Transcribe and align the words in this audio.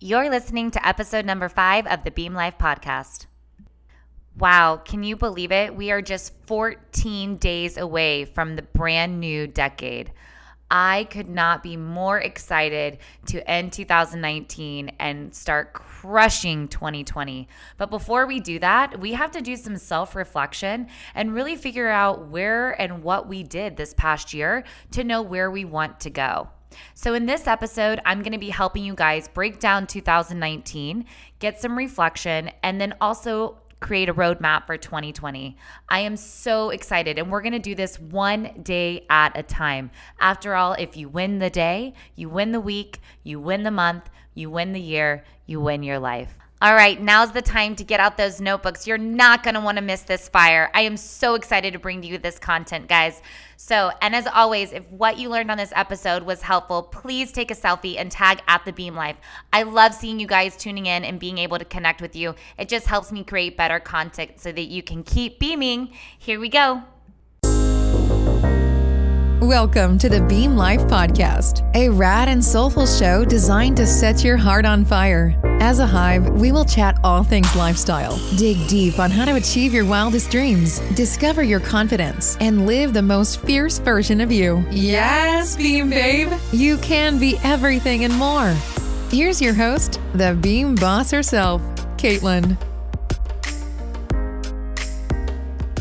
You're 0.00 0.30
listening 0.30 0.70
to 0.70 0.86
episode 0.86 1.26
number 1.26 1.48
five 1.48 1.84
of 1.88 2.04
the 2.04 2.12
Beam 2.12 2.32
Life 2.32 2.56
podcast. 2.56 3.26
Wow, 4.38 4.76
can 4.76 5.02
you 5.02 5.16
believe 5.16 5.50
it? 5.50 5.74
We 5.74 5.90
are 5.90 6.00
just 6.00 6.34
14 6.46 7.36
days 7.38 7.76
away 7.76 8.24
from 8.24 8.54
the 8.54 8.62
brand 8.62 9.18
new 9.18 9.48
decade. 9.48 10.12
I 10.70 11.08
could 11.10 11.28
not 11.28 11.64
be 11.64 11.76
more 11.76 12.20
excited 12.20 12.98
to 13.26 13.50
end 13.50 13.72
2019 13.72 14.92
and 15.00 15.34
start 15.34 15.72
crushing 15.72 16.68
2020. 16.68 17.48
But 17.76 17.90
before 17.90 18.24
we 18.28 18.38
do 18.38 18.60
that, 18.60 19.00
we 19.00 19.14
have 19.14 19.32
to 19.32 19.40
do 19.40 19.56
some 19.56 19.76
self 19.76 20.14
reflection 20.14 20.86
and 21.16 21.34
really 21.34 21.56
figure 21.56 21.88
out 21.88 22.28
where 22.28 22.70
and 22.80 23.02
what 23.02 23.26
we 23.26 23.42
did 23.42 23.76
this 23.76 23.94
past 23.94 24.32
year 24.32 24.62
to 24.92 25.02
know 25.02 25.22
where 25.22 25.50
we 25.50 25.64
want 25.64 25.98
to 25.98 26.10
go. 26.10 26.50
So, 26.94 27.14
in 27.14 27.26
this 27.26 27.46
episode, 27.46 28.00
I'm 28.04 28.22
going 28.22 28.32
to 28.32 28.38
be 28.38 28.50
helping 28.50 28.84
you 28.84 28.94
guys 28.94 29.28
break 29.28 29.60
down 29.60 29.86
2019, 29.86 31.04
get 31.38 31.60
some 31.60 31.76
reflection, 31.76 32.50
and 32.62 32.80
then 32.80 32.94
also 33.00 33.58
create 33.80 34.08
a 34.08 34.14
roadmap 34.14 34.66
for 34.66 34.76
2020. 34.76 35.56
I 35.88 36.00
am 36.00 36.16
so 36.16 36.70
excited, 36.70 37.18
and 37.18 37.30
we're 37.30 37.42
going 37.42 37.52
to 37.52 37.58
do 37.58 37.74
this 37.74 37.98
one 38.00 38.60
day 38.62 39.06
at 39.08 39.36
a 39.38 39.42
time. 39.42 39.90
After 40.20 40.54
all, 40.54 40.72
if 40.74 40.96
you 40.96 41.08
win 41.08 41.38
the 41.38 41.50
day, 41.50 41.94
you 42.16 42.28
win 42.28 42.52
the 42.52 42.60
week, 42.60 43.00
you 43.22 43.40
win 43.40 43.62
the 43.62 43.70
month, 43.70 44.10
you 44.34 44.50
win 44.50 44.72
the 44.72 44.80
year, 44.80 45.24
you 45.46 45.60
win 45.60 45.82
your 45.82 45.98
life. 45.98 46.34
All 46.60 46.74
right, 46.74 47.00
now's 47.00 47.30
the 47.30 47.42
time 47.42 47.76
to 47.76 47.84
get 47.84 48.00
out 48.00 48.16
those 48.16 48.40
notebooks. 48.40 48.84
You're 48.84 48.98
not 48.98 49.44
going 49.44 49.54
to 49.54 49.60
want 49.60 49.76
to 49.78 49.82
miss 49.82 50.02
this 50.02 50.28
fire. 50.28 50.70
I 50.74 50.80
am 50.80 50.96
so 50.96 51.34
excited 51.34 51.72
to 51.72 51.78
bring 51.78 52.02
to 52.02 52.08
you 52.08 52.18
this 52.18 52.36
content, 52.40 52.88
guys. 52.88 53.22
So, 53.60 53.90
and 54.00 54.14
as 54.14 54.28
always, 54.28 54.72
if 54.72 54.88
what 54.88 55.18
you 55.18 55.28
learned 55.28 55.50
on 55.50 55.58
this 55.58 55.72
episode 55.74 56.22
was 56.22 56.42
helpful, 56.42 56.80
please 56.80 57.32
take 57.32 57.50
a 57.50 57.56
selfie 57.56 57.98
and 57.98 58.08
tag 58.08 58.40
at 58.46 58.64
the 58.64 58.72
Beam 58.72 58.94
Life. 58.94 59.16
I 59.52 59.64
love 59.64 59.92
seeing 59.92 60.20
you 60.20 60.28
guys 60.28 60.56
tuning 60.56 60.86
in 60.86 61.04
and 61.04 61.18
being 61.18 61.38
able 61.38 61.58
to 61.58 61.64
connect 61.64 62.00
with 62.00 62.14
you. 62.14 62.36
It 62.56 62.68
just 62.68 62.86
helps 62.86 63.10
me 63.10 63.24
create 63.24 63.56
better 63.56 63.80
content 63.80 64.38
so 64.38 64.52
that 64.52 64.66
you 64.66 64.84
can 64.84 65.02
keep 65.02 65.40
beaming. 65.40 65.90
Here 66.20 66.38
we 66.38 66.48
go. 66.48 66.84
Welcome 69.42 69.98
to 69.98 70.08
the 70.08 70.20
Beam 70.22 70.56
Life 70.56 70.80
Podcast, 70.88 71.62
a 71.76 71.88
rad 71.90 72.28
and 72.28 72.44
soulful 72.44 72.88
show 72.88 73.24
designed 73.24 73.76
to 73.76 73.86
set 73.86 74.24
your 74.24 74.36
heart 74.36 74.66
on 74.66 74.84
fire. 74.84 75.40
As 75.60 75.78
a 75.78 75.86
hive, 75.86 76.28
we 76.30 76.50
will 76.50 76.64
chat 76.64 76.98
all 77.04 77.22
things 77.22 77.54
lifestyle, 77.54 78.18
dig 78.36 78.66
deep 78.66 78.98
on 78.98 79.12
how 79.12 79.24
to 79.24 79.36
achieve 79.36 79.72
your 79.72 79.84
wildest 79.84 80.32
dreams, 80.32 80.80
discover 80.96 81.44
your 81.44 81.60
confidence, 81.60 82.36
and 82.40 82.66
live 82.66 82.92
the 82.92 83.00
most 83.00 83.40
fierce 83.42 83.78
version 83.78 84.20
of 84.20 84.32
you. 84.32 84.66
Yes, 84.72 85.56
Beam 85.56 85.88
Babe. 85.88 86.32
You 86.52 86.76
can 86.78 87.20
be 87.20 87.38
everything 87.44 88.02
and 88.02 88.14
more. 88.14 88.56
Here's 89.08 89.40
your 89.40 89.54
host, 89.54 90.00
the 90.14 90.36
Beam 90.42 90.74
Boss 90.74 91.12
herself, 91.12 91.62
Caitlin. 91.96 92.58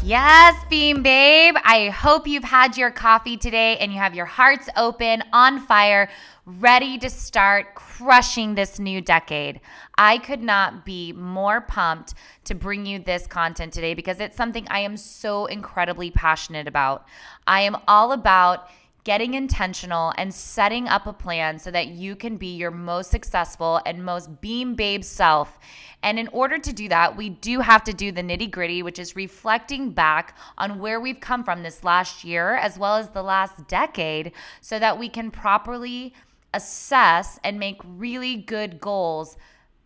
Yes, 0.08 0.56
Beam 0.70 1.04
Babe. 1.04 1.56
I 1.66 1.90
hope 1.90 2.28
you've 2.28 2.46
had 2.46 2.78
your 2.78 2.92
coffee 2.92 3.36
today 3.36 3.76
and 3.80 3.92
you 3.92 3.98
have 3.98 4.16
your 4.16 4.26
hearts 4.26 4.70
open, 4.78 5.22
on 5.34 5.60
fire, 5.60 6.10
ready 6.46 6.98
to 7.00 7.10
start 7.10 7.76
crushing 7.76 8.56
this 8.56 8.80
new 8.80 9.02
decade. 9.02 9.60
I 9.98 10.20
could 10.20 10.42
not 10.42 10.86
be 10.86 11.12
more 11.12 11.60
pumped 11.60 12.14
to 12.46 12.56
bring 12.56 12.86
you 12.86 13.00
this 13.00 13.28
content 13.28 13.74
today 13.74 13.96
because 13.96 14.22
it's 14.22 14.38
something 14.38 14.66
I 14.70 14.80
am 14.80 14.96
so 14.96 15.46
incredibly 15.48 16.10
passionate 16.10 16.70
about. 16.70 17.06
I 17.46 17.64
am 17.64 17.76
all 17.86 18.14
about 18.14 18.70
getting 19.08 19.36
intentional 19.36 20.14
and 20.18 20.34
setting 20.34 20.86
up 20.86 21.08
a 21.08 21.14
plan 21.14 21.58
so 21.58 21.72
that 21.72 21.88
you 21.88 22.14
can 22.14 22.36
be 22.36 22.58
your 22.58 22.70
most 22.70 23.10
successful 23.10 23.80
and 23.86 24.04
most 24.04 24.42
beam 24.42 24.76
babe 24.76 25.02
self. 25.02 25.60
And 26.04 26.20
in 26.20 26.28
order 26.34 26.60
to 26.60 26.74
do 26.74 26.90
that, 26.90 27.16
we 27.16 27.30
do 27.30 27.62
have 27.62 27.86
to 27.86 27.94
do 27.94 28.12
the 28.12 28.22
nitty 28.22 28.52
gritty, 28.52 28.84
which 28.84 29.00
is 29.00 29.16
reflecting 29.16 29.92
back 29.92 30.38
on 30.58 30.80
where 30.80 31.00
we've 31.00 31.22
come 31.22 31.46
from 31.46 31.64
this 31.64 31.86
last 31.86 32.26
year 32.26 32.58
as 32.58 32.78
well 32.78 32.98
as 32.98 33.08
the 33.12 33.24
last 33.24 33.66
decade 33.70 34.34
so 34.60 34.78
that 34.78 35.00
we 35.00 35.08
can 35.08 35.32
properly 35.32 36.14
assess 36.54 37.40
and 37.46 37.58
make 37.58 37.80
really 37.86 38.36
good 38.36 38.82
goals 38.82 39.38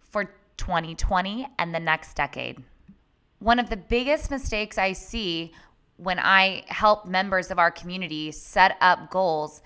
for 0.01 0.33
2020 0.57 1.47
and 1.59 1.75
the 1.75 1.79
next 1.79 2.15
decade. 2.15 2.63
One 3.37 3.59
of 3.59 3.69
the 3.69 3.77
biggest 3.77 4.31
mistakes 4.31 4.79
I 4.79 4.93
see 4.93 5.51
when 6.01 6.17
I 6.17 6.63
help 6.67 7.05
members 7.05 7.51
of 7.51 7.59
our 7.59 7.69
community 7.69 8.31
set 8.31 8.75
up 8.81 9.11
goals 9.11 9.61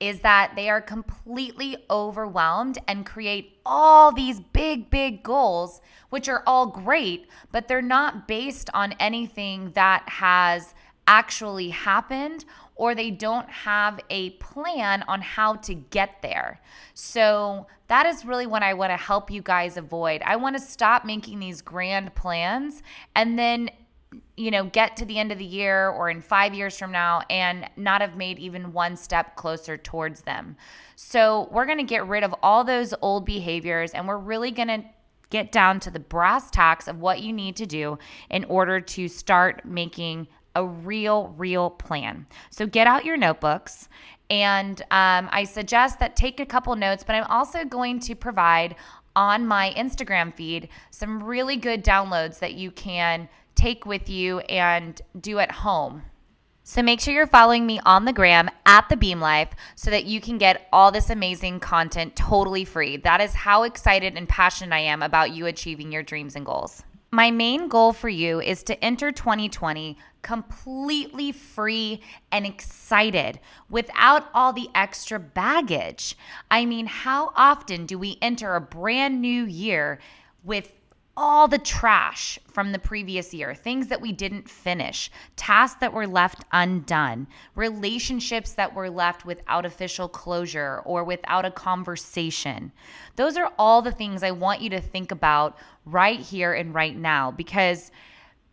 is 0.00 0.20
that 0.20 0.52
they 0.54 0.68
are 0.68 0.82
completely 0.82 1.76
overwhelmed 1.90 2.78
and 2.86 3.06
create 3.06 3.58
all 3.64 4.12
these 4.12 4.38
big, 4.38 4.90
big 4.90 5.22
goals, 5.22 5.80
which 6.10 6.28
are 6.28 6.42
all 6.46 6.66
great, 6.66 7.26
but 7.52 7.68
they're 7.68 7.82
not 7.82 8.28
based 8.28 8.68
on 8.74 8.92
anything 9.00 9.72
that 9.72 10.06
has 10.06 10.74
actually 11.06 11.70
happened 11.70 12.44
or 12.76 12.94
they 12.94 13.10
don't 13.10 13.48
have 13.48 13.98
a 14.10 14.30
plan 14.30 15.02
on 15.08 15.22
how 15.22 15.54
to 15.54 15.74
get 15.74 16.20
there. 16.22 16.60
So, 16.92 17.66
that 17.88 18.04
is 18.04 18.26
really 18.26 18.46
what 18.46 18.62
I 18.62 18.74
want 18.74 18.90
to 18.90 18.96
help 18.98 19.30
you 19.30 19.40
guys 19.40 19.78
avoid. 19.78 20.20
I 20.22 20.36
want 20.36 20.54
to 20.56 20.62
stop 20.62 21.06
making 21.06 21.38
these 21.40 21.62
grand 21.62 22.14
plans 22.14 22.82
and 23.16 23.38
then 23.38 23.70
you 24.38 24.52
know, 24.52 24.64
get 24.64 24.96
to 24.96 25.04
the 25.04 25.18
end 25.18 25.32
of 25.32 25.38
the 25.38 25.44
year 25.44 25.88
or 25.88 26.08
in 26.08 26.20
five 26.22 26.54
years 26.54 26.78
from 26.78 26.92
now 26.92 27.22
and 27.28 27.68
not 27.76 28.00
have 28.00 28.16
made 28.16 28.38
even 28.38 28.72
one 28.72 28.96
step 28.96 29.34
closer 29.34 29.76
towards 29.76 30.20
them. 30.22 30.56
So, 30.94 31.48
we're 31.50 31.66
going 31.66 31.78
to 31.78 31.84
get 31.84 32.06
rid 32.06 32.22
of 32.22 32.34
all 32.42 32.62
those 32.62 32.94
old 33.02 33.26
behaviors 33.26 33.90
and 33.92 34.06
we're 34.06 34.18
really 34.18 34.52
going 34.52 34.68
to 34.68 34.84
get 35.30 35.50
down 35.50 35.80
to 35.80 35.90
the 35.90 35.98
brass 35.98 36.50
tacks 36.50 36.86
of 36.86 37.00
what 37.00 37.20
you 37.20 37.32
need 37.32 37.56
to 37.56 37.66
do 37.66 37.98
in 38.30 38.44
order 38.44 38.80
to 38.80 39.08
start 39.08 39.64
making 39.64 40.28
a 40.54 40.64
real, 40.64 41.34
real 41.36 41.68
plan. 41.68 42.26
So, 42.50 42.64
get 42.66 42.86
out 42.86 43.04
your 43.04 43.16
notebooks. 43.16 43.88
And 44.30 44.80
um, 44.90 45.28
I 45.32 45.44
suggest 45.44 45.98
that 46.00 46.14
take 46.14 46.38
a 46.38 46.46
couple 46.46 46.76
notes, 46.76 47.02
but 47.02 47.16
I'm 47.16 47.24
also 47.24 47.64
going 47.64 47.98
to 48.00 48.14
provide 48.14 48.76
on 49.16 49.46
my 49.46 49.74
Instagram 49.76 50.32
feed 50.32 50.68
some 50.90 51.22
really 51.22 51.56
good 51.56 51.82
downloads 51.82 52.38
that 52.38 52.54
you 52.54 52.70
can 52.70 53.28
take 53.58 53.84
with 53.84 54.08
you 54.08 54.38
and 54.40 55.02
do 55.20 55.40
at 55.40 55.50
home. 55.50 56.02
So 56.62 56.82
make 56.82 57.00
sure 57.00 57.14
you're 57.14 57.26
following 57.26 57.66
me 57.66 57.80
on 57.84 58.04
the 58.04 58.12
gram 58.12 58.50
at 58.66 58.88
the 58.88 58.96
Beam 58.96 59.20
Life 59.20 59.48
so 59.74 59.90
that 59.90 60.04
you 60.04 60.20
can 60.20 60.38
get 60.38 60.68
all 60.72 60.92
this 60.92 61.10
amazing 61.10 61.60
content 61.60 62.14
totally 62.14 62.64
free. 62.64 62.98
That 62.98 63.20
is 63.20 63.34
how 63.34 63.62
excited 63.62 64.16
and 64.16 64.28
passionate 64.28 64.74
I 64.74 64.80
am 64.80 65.02
about 65.02 65.32
you 65.32 65.46
achieving 65.46 65.90
your 65.90 66.02
dreams 66.02 66.36
and 66.36 66.44
goals. 66.46 66.84
My 67.10 67.30
main 67.30 67.68
goal 67.68 67.94
for 67.94 68.10
you 68.10 68.40
is 68.40 68.62
to 68.64 68.84
enter 68.84 69.10
2020 69.10 69.96
completely 70.20 71.32
free 71.32 72.02
and 72.30 72.44
excited 72.44 73.40
without 73.70 74.28
all 74.34 74.52
the 74.52 74.68
extra 74.74 75.18
baggage. 75.18 76.18
I 76.50 76.66
mean, 76.66 76.84
how 76.84 77.32
often 77.34 77.86
do 77.86 77.98
we 77.98 78.18
enter 78.20 78.54
a 78.54 78.60
brand 78.60 79.22
new 79.22 79.44
year 79.44 80.00
with 80.44 80.72
all 81.20 81.48
the 81.48 81.58
trash 81.58 82.38
from 82.46 82.70
the 82.70 82.78
previous 82.78 83.34
year, 83.34 83.52
things 83.52 83.88
that 83.88 84.00
we 84.00 84.12
didn't 84.12 84.48
finish, 84.48 85.10
tasks 85.34 85.80
that 85.80 85.92
were 85.92 86.06
left 86.06 86.44
undone, 86.52 87.26
relationships 87.56 88.52
that 88.52 88.72
were 88.72 88.88
left 88.88 89.26
without 89.26 89.66
official 89.66 90.08
closure 90.08 90.80
or 90.84 91.02
without 91.02 91.44
a 91.44 91.50
conversation. 91.50 92.70
Those 93.16 93.36
are 93.36 93.52
all 93.58 93.82
the 93.82 93.90
things 93.90 94.22
I 94.22 94.30
want 94.30 94.60
you 94.60 94.70
to 94.70 94.80
think 94.80 95.10
about 95.10 95.58
right 95.84 96.20
here 96.20 96.54
and 96.54 96.72
right 96.72 96.96
now 96.96 97.32
because, 97.32 97.90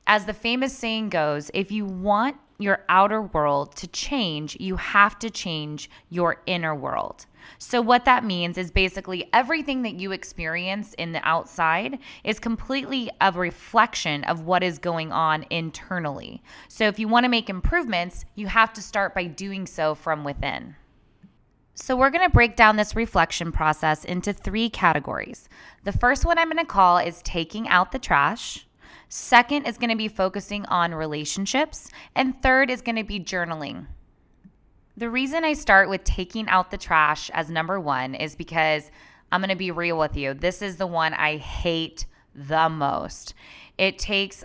as 0.08 0.26
the 0.26 0.34
famous 0.34 0.76
saying 0.76 1.10
goes, 1.10 1.52
if 1.54 1.72
you 1.72 1.86
want 1.86 2.38
your 2.58 2.84
outer 2.90 3.22
world 3.22 3.76
to 3.78 3.88
change, 3.88 4.58
you 4.60 4.78
have 4.78 5.20
to 5.20 5.30
change 5.30 5.90
your 6.10 6.42
inner 6.46 6.74
world. 6.74 7.26
So, 7.58 7.82
what 7.82 8.06
that 8.06 8.26
means 8.26 8.58
is 8.58 8.72
basically 8.72 9.30
everything 9.34 9.84
that 9.84 9.96
you 9.96 10.12
experience 10.12 10.94
in 10.96 11.12
the 11.12 11.28
outside 11.28 12.00
is 12.24 12.40
completely 12.40 13.12
a 13.22 13.32
reflection 13.32 14.24
of 14.24 14.42
what 14.42 14.64
is 14.64 14.80
going 14.80 15.12
on 15.12 15.46
internally. 15.50 16.42
So, 16.68 16.88
if 16.88 16.98
you 16.98 17.08
want 17.08 17.26
to 17.26 17.30
make 17.30 17.50
improvements, 17.50 18.26
you 18.36 18.48
have 18.48 18.74
to 18.74 18.82
start 18.82 19.14
by 19.14 19.26
doing 19.26 19.68
so 19.68 19.96
from 19.96 20.24
within. 20.24 20.76
So, 21.76 21.96
we're 21.96 22.10
going 22.10 22.28
to 22.28 22.34
break 22.34 22.56
down 22.56 22.78
this 22.78 22.96
reflection 22.96 23.52
process 23.52 24.06
into 24.06 24.34
three 24.34 24.70
categories. 24.70 25.50
The 25.84 25.92
first 25.92 26.26
one 26.26 26.40
I'm 26.40 26.50
going 26.50 26.58
to 26.58 26.66
call 26.66 26.98
is 26.98 27.22
taking 27.22 27.68
out 27.68 27.92
the 27.92 28.00
trash. 28.00 28.66
Second 29.16 29.66
is 29.66 29.78
going 29.78 29.92
to 29.92 29.96
be 29.96 30.10
focusing 30.10 30.66
on 30.66 30.94
relationships. 30.94 31.88
And 32.16 32.42
third 32.42 32.70
is 32.70 32.82
going 32.82 32.98
to 32.98 33.04
be 33.06 33.18
journaling. 33.18 33.86
The 34.98 35.10
reason 35.10 35.46
I 35.46 35.54
start 35.54 35.88
with 35.88 36.04
taking 36.04 36.50
out 36.50 36.70
the 36.70 36.78
trash 36.78 37.30
as 37.30 37.50
number 37.50 37.80
one 37.80 38.14
is 38.14 38.36
because 38.36 38.92
I'm 39.32 39.40
going 39.40 39.52
to 39.52 39.56
be 39.56 39.72
real 39.72 39.98
with 39.98 40.18
you. 40.18 40.34
This 40.34 40.62
is 40.62 40.76
the 40.76 40.86
one 40.86 41.14
I 41.14 41.38
hate 41.38 42.06
the 42.36 42.68
most. 42.68 43.36
It 43.78 44.00
takes 44.00 44.44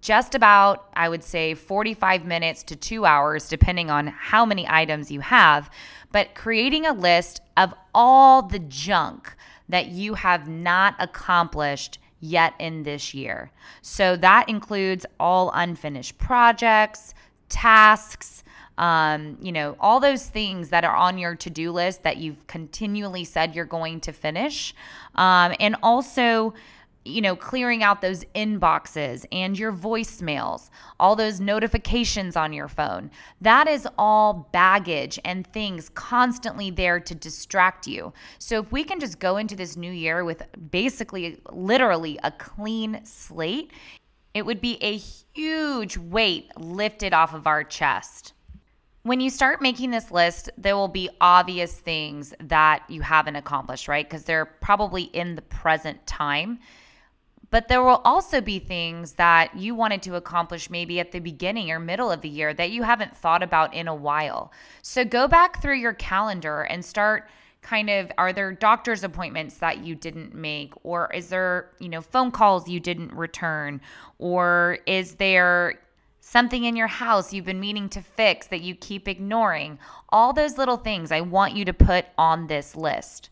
just 0.00 0.36
about, 0.36 0.88
I 0.94 1.08
would 1.08 1.24
say, 1.24 1.54
45 1.54 2.24
minutes 2.24 2.62
to 2.62 2.76
two 2.76 3.06
hours, 3.06 3.48
depending 3.48 3.90
on 3.90 4.06
how 4.06 4.46
many 4.46 4.68
items 4.68 5.10
you 5.10 5.18
have. 5.18 5.68
But 6.12 6.36
creating 6.36 6.86
a 6.86 6.92
list 6.92 7.40
of 7.56 7.74
all 7.92 8.42
the 8.42 8.60
junk 8.60 9.34
that 9.68 9.88
you 9.88 10.14
have 10.14 10.48
not 10.48 10.94
accomplished 11.00 11.98
yet 12.20 12.54
in 12.58 12.82
this 12.82 13.14
year. 13.14 13.50
So 13.82 14.16
that 14.16 14.48
includes 14.48 15.06
all 15.20 15.50
unfinished 15.54 16.18
projects, 16.18 17.14
tasks, 17.48 18.42
um, 18.78 19.38
you 19.40 19.52
know, 19.52 19.76
all 19.80 20.00
those 20.00 20.26
things 20.26 20.68
that 20.68 20.84
are 20.84 20.94
on 20.94 21.18
your 21.18 21.34
to 21.36 21.50
do 21.50 21.72
list 21.72 22.02
that 22.02 22.18
you've 22.18 22.46
continually 22.46 23.24
said 23.24 23.54
you're 23.54 23.64
going 23.64 24.00
to 24.00 24.12
finish. 24.12 24.74
Um, 25.14 25.54
and 25.60 25.76
also, 25.82 26.52
you 27.06 27.20
know, 27.20 27.36
clearing 27.36 27.82
out 27.82 28.00
those 28.00 28.24
inboxes 28.34 29.24
and 29.30 29.58
your 29.58 29.72
voicemails, 29.72 30.70
all 30.98 31.16
those 31.16 31.40
notifications 31.40 32.36
on 32.36 32.52
your 32.52 32.68
phone. 32.68 33.10
That 33.40 33.68
is 33.68 33.88
all 33.96 34.48
baggage 34.52 35.18
and 35.24 35.46
things 35.46 35.88
constantly 35.90 36.70
there 36.70 37.00
to 37.00 37.14
distract 37.14 37.86
you. 37.86 38.12
So, 38.38 38.60
if 38.60 38.72
we 38.72 38.84
can 38.84 39.00
just 39.00 39.18
go 39.18 39.36
into 39.36 39.56
this 39.56 39.76
new 39.76 39.92
year 39.92 40.24
with 40.24 40.42
basically, 40.70 41.40
literally 41.50 42.18
a 42.24 42.30
clean 42.32 43.00
slate, 43.04 43.72
it 44.34 44.44
would 44.44 44.60
be 44.60 44.76
a 44.82 44.96
huge 44.96 45.96
weight 45.96 46.50
lifted 46.58 47.14
off 47.14 47.32
of 47.32 47.46
our 47.46 47.64
chest. 47.64 48.34
When 49.02 49.20
you 49.20 49.30
start 49.30 49.62
making 49.62 49.92
this 49.92 50.10
list, 50.10 50.50
there 50.58 50.74
will 50.76 50.88
be 50.88 51.08
obvious 51.20 51.72
things 51.72 52.34
that 52.40 52.82
you 52.88 53.02
haven't 53.02 53.36
accomplished, 53.36 53.86
right? 53.86 54.04
Because 54.04 54.24
they're 54.24 54.44
probably 54.44 55.04
in 55.04 55.36
the 55.36 55.42
present 55.42 56.04
time. 56.08 56.58
But 57.56 57.68
there 57.68 57.82
will 57.82 58.02
also 58.04 58.42
be 58.42 58.58
things 58.58 59.12
that 59.12 59.56
you 59.56 59.74
wanted 59.74 60.02
to 60.02 60.16
accomplish 60.16 60.68
maybe 60.68 61.00
at 61.00 61.10
the 61.10 61.20
beginning 61.20 61.70
or 61.70 61.78
middle 61.78 62.10
of 62.12 62.20
the 62.20 62.28
year 62.28 62.52
that 62.52 62.70
you 62.70 62.82
haven't 62.82 63.16
thought 63.16 63.42
about 63.42 63.72
in 63.72 63.88
a 63.88 63.94
while. 63.94 64.52
So 64.82 65.06
go 65.06 65.26
back 65.26 65.62
through 65.62 65.78
your 65.78 65.94
calendar 65.94 66.64
and 66.64 66.84
start 66.84 67.30
kind 67.62 67.88
of 67.88 68.12
are 68.18 68.34
there 68.34 68.52
doctor's 68.52 69.04
appointments 69.04 69.56
that 69.56 69.78
you 69.78 69.94
didn't 69.94 70.34
make 70.34 70.74
or 70.82 71.10
is 71.14 71.30
there, 71.30 71.70
you 71.78 71.88
know, 71.88 72.02
phone 72.02 72.30
calls 72.30 72.68
you 72.68 72.78
didn't 72.78 73.14
return 73.14 73.80
or 74.18 74.80
is 74.84 75.14
there 75.14 75.80
something 76.20 76.64
in 76.64 76.76
your 76.76 76.88
house 76.88 77.32
you've 77.32 77.46
been 77.46 77.58
meaning 77.58 77.88
to 77.88 78.02
fix 78.02 78.48
that 78.48 78.60
you 78.60 78.74
keep 78.74 79.08
ignoring. 79.08 79.78
All 80.10 80.34
those 80.34 80.58
little 80.58 80.76
things 80.76 81.10
I 81.10 81.22
want 81.22 81.56
you 81.56 81.64
to 81.64 81.72
put 81.72 82.04
on 82.18 82.48
this 82.48 82.76
list. 82.76 83.30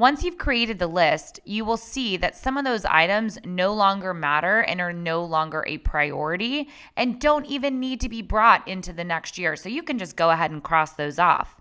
Once 0.00 0.24
you've 0.24 0.38
created 0.38 0.78
the 0.78 0.86
list, 0.86 1.40
you 1.44 1.62
will 1.62 1.76
see 1.76 2.16
that 2.16 2.34
some 2.34 2.56
of 2.56 2.64
those 2.64 2.86
items 2.86 3.38
no 3.44 3.74
longer 3.74 4.14
matter 4.14 4.60
and 4.60 4.80
are 4.80 4.94
no 4.94 5.22
longer 5.22 5.62
a 5.66 5.76
priority 5.76 6.70
and 6.96 7.20
don't 7.20 7.44
even 7.44 7.78
need 7.78 8.00
to 8.00 8.08
be 8.08 8.22
brought 8.22 8.66
into 8.66 8.94
the 8.94 9.04
next 9.04 9.36
year. 9.36 9.54
So 9.56 9.68
you 9.68 9.82
can 9.82 9.98
just 9.98 10.16
go 10.16 10.30
ahead 10.30 10.52
and 10.52 10.64
cross 10.64 10.94
those 10.94 11.18
off. 11.18 11.59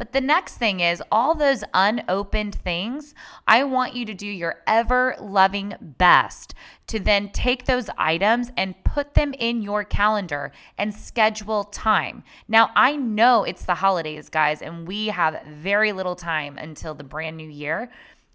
But 0.00 0.12
the 0.12 0.20
next 0.22 0.56
thing 0.56 0.80
is 0.80 1.02
all 1.12 1.34
those 1.34 1.62
unopened 1.74 2.54
things, 2.54 3.14
I 3.46 3.64
want 3.64 3.94
you 3.94 4.06
to 4.06 4.14
do 4.14 4.26
your 4.26 4.62
ever 4.66 5.14
loving 5.20 5.74
best 5.78 6.54
to 6.86 6.98
then 6.98 7.28
take 7.32 7.66
those 7.66 7.90
items 7.98 8.50
and 8.56 8.82
put 8.82 9.12
them 9.12 9.34
in 9.38 9.60
your 9.60 9.84
calendar 9.84 10.52
and 10.78 10.94
schedule 10.94 11.64
time. 11.64 12.24
Now, 12.48 12.70
I 12.74 12.96
know 12.96 13.44
it's 13.44 13.66
the 13.66 13.74
holidays, 13.74 14.30
guys, 14.30 14.62
and 14.62 14.88
we 14.88 15.08
have 15.08 15.42
very 15.46 15.92
little 15.92 16.16
time 16.16 16.56
until 16.56 16.94
the 16.94 17.04
brand 17.04 17.36
new 17.36 17.50
year. 17.50 17.90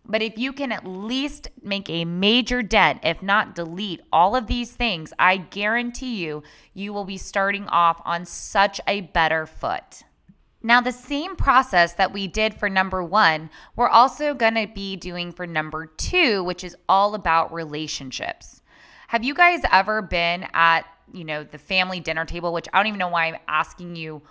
But 0.05 0.21
if 0.21 0.37
you 0.37 0.53
can 0.53 0.71
at 0.71 0.85
least 0.85 1.47
make 1.63 1.89
a 1.89 2.05
major 2.05 2.61
dent, 2.61 2.99
if 3.01 3.23
not 3.23 3.55
delete 3.55 4.01
all 4.13 4.35
of 4.35 4.45
these 4.45 4.71
things, 4.71 5.13
I 5.17 5.37
guarantee 5.37 6.17
you, 6.23 6.43
you 6.75 6.93
will 6.93 7.05
be 7.05 7.17
starting 7.17 7.67
off 7.69 8.03
on 8.05 8.23
such 8.23 8.79
a 8.85 9.01
better 9.01 9.47
foot. 9.47 10.03
Now, 10.65 10.81
the 10.81 10.91
same 10.91 11.35
process 11.35 11.93
that 11.93 12.11
we 12.11 12.25
did 12.25 12.55
for 12.55 12.69
number 12.69 13.03
one, 13.03 13.51
we're 13.75 13.87
also 13.87 14.33
going 14.33 14.55
to 14.55 14.65
be 14.65 14.95
doing 14.95 15.31
for 15.31 15.45
number 15.45 15.85
two, 15.85 16.43
which 16.43 16.63
is 16.63 16.75
all 16.89 17.13
about 17.13 17.53
relationships. 17.53 18.63
Have 19.09 19.23
you 19.23 19.35
guys 19.35 19.61
ever 19.71 20.01
been 20.01 20.47
at, 20.55 20.87
you 21.13 21.23
know, 21.23 21.43
the 21.43 21.59
family 21.59 21.99
dinner 21.99 22.25
table, 22.25 22.51
which 22.51 22.67
I 22.73 22.79
don't 22.79 22.87
even 22.87 22.97
know 22.97 23.09
why 23.09 23.27
I'm 23.27 23.37
asking 23.47 23.95
you 23.95 24.23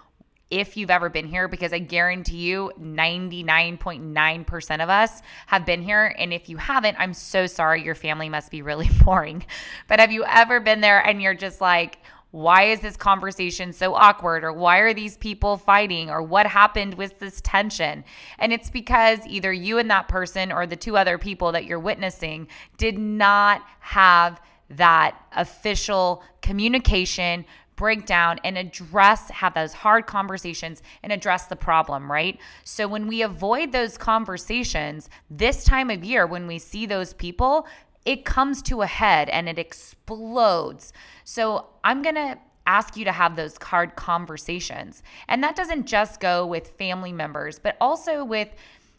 if 0.51 0.77
you've 0.77 0.91
ever 0.91 1.09
been 1.09 1.29
here 1.29 1.47
because 1.47 1.73
I 1.73 1.79
guarantee 1.79 2.39
you 2.39 2.73
99.9% 2.81 4.83
of 4.83 4.89
us 4.89 5.23
have 5.47 5.65
been 5.65 5.83
here. 5.83 6.17
And 6.19 6.33
if 6.33 6.49
you 6.49 6.57
haven't, 6.57 6.97
I'm 6.99 7.15
so 7.15 7.47
sorry. 7.47 7.85
Your 7.85 7.95
family 7.95 8.29
must 8.29 8.51
be 8.51 8.61
really 8.61 8.91
boring. 9.05 9.47
But 9.87 10.01
have 10.01 10.11
you 10.11 10.25
ever 10.25 10.59
been 10.59 10.81
there 10.81 10.99
and 10.99 11.23
you're 11.23 11.35
just 11.35 11.61
like, 11.61 11.99
why 12.35 12.65
is 12.65 12.81
this 12.81 12.97
conversation 12.97 13.73
so 13.73 13.95
awkward? 13.95 14.43
Or 14.43 14.53
why 14.53 14.79
are 14.79 14.93
these 14.93 15.17
people 15.17 15.57
fighting? 15.57 16.11
Or 16.11 16.21
what 16.21 16.49
happened 16.49 16.95
with 16.95 17.21
this 17.21 17.41
tension? 17.43 18.03
And 18.41 18.53
it's 18.53 18.71
because 18.71 19.21
either 19.29 19.53
you 19.53 19.79
and 19.79 19.89
that 19.93 20.09
person 20.09 20.51
or 20.51 20.67
the 20.67 20.75
two 20.75 20.97
other 20.97 21.17
people 21.17 21.53
that 21.53 21.65
you're 21.65 21.79
witnessing 21.79 22.49
did 22.77 22.99
not 22.99 23.63
have 23.79 24.41
that 24.71 25.17
official 25.37 26.25
communication 26.43 27.45
breakdown 27.77 28.41
and 28.43 28.59
address 28.59 29.31
have 29.31 29.55
those 29.55 29.73
hard 29.73 30.07
conversations 30.07 30.83
and 31.05 31.13
address 31.13 31.47
the 31.47 31.55
problem 31.55 32.11
right? 32.11 32.41
So 32.65 32.89
when 32.89 33.07
we 33.07 33.23
avoid 33.23 33.71
those 33.71 33.97
conversations 33.97 35.09
this 35.31 35.63
time 35.63 35.89
of 35.89 36.03
year 36.03 36.27
when 36.27 36.49
we 36.49 36.59
see 36.59 36.85
those 36.85 37.15
people 37.15 37.69
it 38.05 38.25
comes 38.25 38.63
to 38.63 38.83
a 38.83 38.87
head 38.87 39.29
and 39.29 39.49
it 39.49 39.59
explodes. 39.59 40.93
So 41.25 41.67
I'm 41.83 42.03
going 42.03 42.17
to 42.17 42.39
ask 42.67 42.97
you 42.97 43.05
to 43.05 43.13
have 43.13 43.37
those 43.37 43.57
hard 43.63 43.95
conversations. 43.97 45.03
And 45.29 45.43
that 45.43 45.57
doesn't 45.57 45.87
just 45.87 46.21
go 46.21 46.47
with 46.47 46.69
family 46.79 47.13
members, 47.13 47.59
but 47.59 47.77
also 47.81 48.25
with 48.25 48.49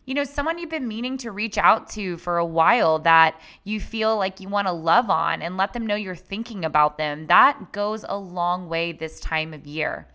you 0.06 0.13
know, 0.13 0.24
someone 0.24 0.60
you've 0.60 0.69
been 0.69 0.88
meaning 0.88 1.18
to 1.18 1.31
reach 1.31 1.57
out 1.57 1.90
to 1.90 2.18
for 2.18 2.38
a 2.38 2.46
while 2.46 3.00
that 3.00 3.42
you 3.63 3.80
feel 3.80 4.16
like 4.18 4.40
you 4.40 4.48
want 4.48 4.68
to 4.68 4.72
love 4.72 5.10
on 5.10 5.42
and 5.42 5.58
let 5.58 5.74
them 5.74 5.88
know 5.88 5.96
you're 5.96 6.16
thinking 6.16 6.63
about 6.63 7.00
them. 7.00 7.25
That 7.25 7.72
goes 7.72 8.06
a 8.08 8.16
long 8.16 8.69
way 8.69 8.92
this 8.92 9.19
time 9.19 9.51
of 9.51 9.66
year 9.66 10.08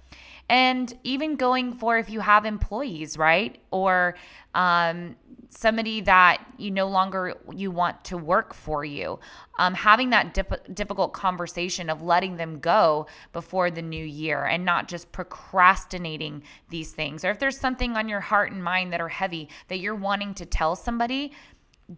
and 0.50 0.92
even 1.04 1.36
going 1.36 1.72
for 1.72 1.96
if 1.96 2.10
you 2.10 2.18
have 2.18 2.44
employees 2.44 3.16
right? 3.16 3.60
Or 3.70 4.16
um, 4.52 5.14
somebody 5.48 6.00
that 6.00 6.44
you 6.58 6.72
no 6.72 6.88
longer 6.88 7.36
you 7.54 7.70
want 7.70 8.04
to 8.04 8.18
work 8.18 8.52
for 8.52 8.84
you. 8.84 9.20
Um, 9.60 9.74
having 9.74 10.10
that 10.10 10.34
dip- 10.34 10.74
difficult 10.74 11.12
conversation 11.12 11.88
of 11.88 12.02
letting 12.02 12.36
them 12.36 12.58
go 12.58 13.06
before 13.32 13.70
the 13.70 13.82
new 13.82 14.04
year 14.04 14.44
and 14.44 14.64
not 14.64 14.88
just 14.88 15.12
procrastinating 15.12 16.42
these 16.68 16.92
things. 16.92 17.24
Or 17.24 17.30
if 17.30 17.38
there's 17.38 17.58
something 17.58 17.96
on 17.96 18.08
your 18.08 18.20
heart 18.20 18.50
and 18.50 18.62
mind 18.62 18.92
that 18.92 19.00
are 19.00 19.08
heavy 19.08 19.48
that 19.68 19.78
you're 19.78 19.94
wanting 19.94 20.34
to 20.34 20.46
tell 20.46 20.74
somebody 20.74 21.32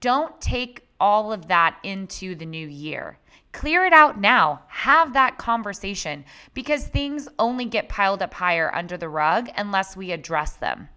don't 0.00 0.40
take 0.40 0.86
all 0.98 1.32
of 1.32 1.48
that 1.48 1.78
into 1.82 2.34
the 2.34 2.46
new 2.46 2.66
year 2.66 3.18
Clear 3.52 3.84
it 3.84 3.92
out 3.92 4.18
now. 4.18 4.62
Have 4.68 5.12
that 5.12 5.36
conversation 5.36 6.24
because 6.54 6.86
things 6.86 7.28
only 7.38 7.66
get 7.66 7.88
piled 7.88 8.22
up 8.22 8.34
higher 8.34 8.74
under 8.74 8.96
the 8.96 9.10
rug 9.10 9.50
unless 9.56 9.94
we 9.94 10.10
address 10.10 10.54
them. 10.56 10.88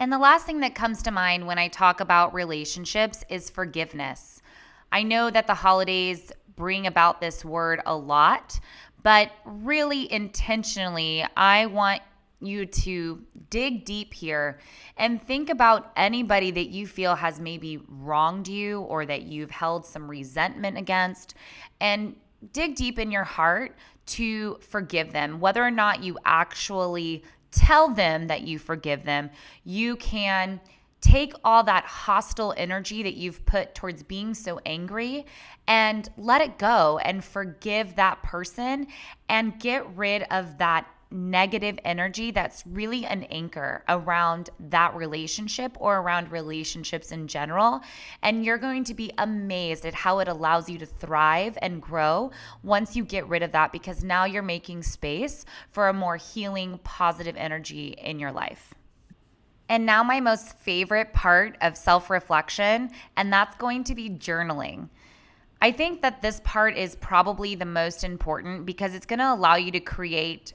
And 0.00 0.10
the 0.10 0.18
last 0.18 0.46
thing 0.46 0.60
that 0.60 0.74
comes 0.74 1.02
to 1.02 1.10
mind 1.10 1.46
when 1.46 1.58
I 1.58 1.68
talk 1.68 2.00
about 2.00 2.34
relationships 2.34 3.24
is 3.28 3.50
forgiveness. 3.50 4.40
I 4.90 5.02
know 5.02 5.30
that 5.30 5.46
the 5.46 5.54
holidays 5.54 6.32
bring 6.56 6.86
about 6.86 7.20
this 7.20 7.44
word 7.44 7.80
a 7.84 7.96
lot, 7.96 8.58
but 9.02 9.30
really 9.44 10.10
intentionally, 10.10 11.24
I 11.36 11.66
want 11.66 12.00
you 12.46 12.66
to 12.66 13.22
dig 13.50 13.84
deep 13.84 14.14
here 14.14 14.58
and 14.96 15.20
think 15.20 15.50
about 15.50 15.92
anybody 15.96 16.50
that 16.50 16.68
you 16.68 16.86
feel 16.86 17.14
has 17.14 17.40
maybe 17.40 17.80
wronged 17.88 18.48
you 18.48 18.80
or 18.82 19.06
that 19.06 19.22
you've 19.22 19.50
held 19.50 19.86
some 19.86 20.08
resentment 20.08 20.78
against 20.78 21.34
and 21.80 22.16
dig 22.52 22.74
deep 22.74 22.98
in 22.98 23.10
your 23.10 23.24
heart 23.24 23.76
to 24.06 24.58
forgive 24.60 25.12
them. 25.12 25.40
Whether 25.40 25.64
or 25.64 25.70
not 25.70 26.02
you 26.02 26.18
actually 26.24 27.24
tell 27.50 27.88
them 27.88 28.26
that 28.26 28.42
you 28.42 28.58
forgive 28.58 29.04
them, 29.04 29.30
you 29.64 29.96
can 29.96 30.60
take 31.00 31.34
all 31.44 31.62
that 31.62 31.84
hostile 31.84 32.54
energy 32.56 33.02
that 33.02 33.14
you've 33.14 33.44
put 33.44 33.74
towards 33.74 34.02
being 34.02 34.32
so 34.32 34.58
angry 34.64 35.26
and 35.66 36.08
let 36.16 36.40
it 36.40 36.58
go 36.58 36.98
and 36.98 37.22
forgive 37.22 37.94
that 37.96 38.22
person 38.22 38.86
and 39.28 39.60
get 39.60 39.86
rid 39.96 40.22
of 40.30 40.56
that 40.56 40.86
negative 41.14 41.78
energy 41.84 42.32
that's 42.32 42.66
really 42.66 43.06
an 43.06 43.22
anchor 43.24 43.84
around 43.88 44.50
that 44.58 44.94
relationship 44.94 45.76
or 45.80 45.98
around 45.98 46.30
relationships 46.30 47.12
in 47.12 47.28
general. 47.28 47.80
And 48.22 48.44
you're 48.44 48.58
going 48.58 48.84
to 48.84 48.94
be 48.94 49.12
amazed 49.16 49.86
at 49.86 49.94
how 49.94 50.18
it 50.18 50.28
allows 50.28 50.68
you 50.68 50.76
to 50.78 50.86
thrive 50.86 51.56
and 51.62 51.80
grow 51.80 52.32
once 52.62 52.96
you 52.96 53.04
get 53.04 53.28
rid 53.28 53.42
of 53.42 53.52
that 53.52 53.72
because 53.72 54.02
now 54.02 54.24
you're 54.24 54.42
making 54.42 54.82
space 54.82 55.44
for 55.70 55.88
a 55.88 55.92
more 55.94 56.16
healing, 56.16 56.80
positive 56.82 57.36
energy 57.36 57.94
in 57.98 58.18
your 58.18 58.32
life. 58.32 58.74
And 59.68 59.86
now, 59.86 60.02
my 60.02 60.20
most 60.20 60.58
favorite 60.58 61.14
part 61.14 61.56
of 61.62 61.76
self 61.76 62.10
reflection, 62.10 62.90
and 63.16 63.32
that's 63.32 63.56
going 63.56 63.84
to 63.84 63.94
be 63.94 64.10
journaling. 64.10 64.90
I 65.62 65.72
think 65.72 66.02
that 66.02 66.20
this 66.20 66.42
part 66.44 66.76
is 66.76 66.96
probably 66.96 67.54
the 67.54 67.64
most 67.64 68.04
important 68.04 68.66
because 68.66 68.94
it's 68.94 69.06
going 69.06 69.20
to 69.20 69.32
allow 69.32 69.54
you 69.54 69.70
to 69.70 69.80
create 69.80 70.52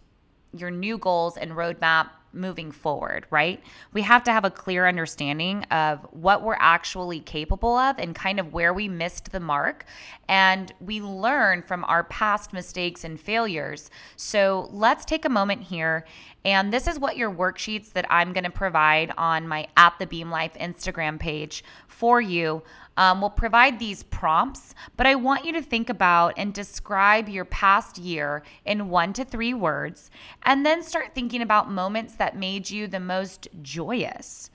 your 0.54 0.72
new 0.72 0.98
goals 0.98 1.38
and 1.38 1.52
roadmap 1.52 2.10
moving 2.34 2.72
forward, 2.72 3.26
right? 3.32 3.62
We 3.94 4.02
have 4.04 4.24
to 4.26 4.32
have 4.32 4.46
a 4.46 4.52
clear 4.52 4.88
understanding 4.88 5.64
of 5.66 6.06
what 6.12 6.44
we're 6.44 6.58
actually 6.60 7.22
capable 7.22 7.76
of 7.76 7.98
and 7.98 8.14
kind 8.14 8.40
of 8.40 8.54
where 8.54 8.74
we 8.74 8.88
missed 8.88 9.32
the 9.32 9.40
mark. 9.40 9.86
And 10.28 10.72
we 10.80 11.02
learn 11.02 11.64
from 11.64 11.84
our 11.86 12.04
past 12.04 12.54
mistakes 12.54 13.04
and 13.04 13.20
failures. 13.20 13.90
So 14.16 14.70
let's 14.72 15.06
take 15.06 15.26
a 15.26 15.30
moment 15.30 15.64
here. 15.64 16.06
And 16.46 16.72
this 16.72 16.88
is 16.88 16.98
what 16.98 17.18
your 17.18 17.32
worksheets 17.32 17.92
that 17.92 18.06
I'm 18.10 18.32
going 18.32 18.46
to 18.46 18.50
provide 18.50 19.12
on 19.18 19.48
my 19.48 19.68
At 19.76 20.00
the 20.00 20.08
Beam 20.08 20.32
Life 20.32 20.54
Instagram 20.54 21.20
page 21.20 21.64
for 21.88 22.22
you 22.22 22.64
um, 22.96 23.22
will 23.22 23.30
provide 23.30 23.78
these 23.78 24.04
prompts, 24.04 24.74
but 24.98 25.06
I 25.06 25.16
want 25.16 25.46
you 25.46 25.54
to 25.54 25.62
think 25.62 25.90
about 25.90 26.34
and 26.38 26.54
describe 26.54 27.30
your 27.30 27.46
past 27.46 27.98
year 27.98 28.44
in 28.66 28.90
one 28.90 29.14
to 29.14 29.26
three 29.26 29.54
words, 29.54 30.12
and 30.44 30.66
then 30.66 30.84
start 30.84 31.16
thinking 31.16 31.42
about 31.42 31.72
moments 31.72 32.16
that 32.16 32.38
made 32.38 32.70
you 32.70 32.88
the 32.88 33.00
most 33.00 33.48
joyous. 33.62 34.50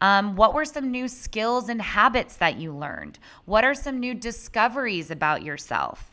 Um, 0.00 0.36
what 0.36 0.52
were 0.52 0.64
some 0.64 0.90
new 0.90 1.06
skills 1.06 1.68
and 1.68 1.80
habits 1.80 2.36
that 2.36 2.56
you 2.56 2.74
learned? 2.74 3.18
What 3.44 3.64
are 3.64 3.74
some 3.74 4.00
new 4.00 4.14
discoveries 4.14 5.10
about 5.10 5.42
yourself? 5.42 6.10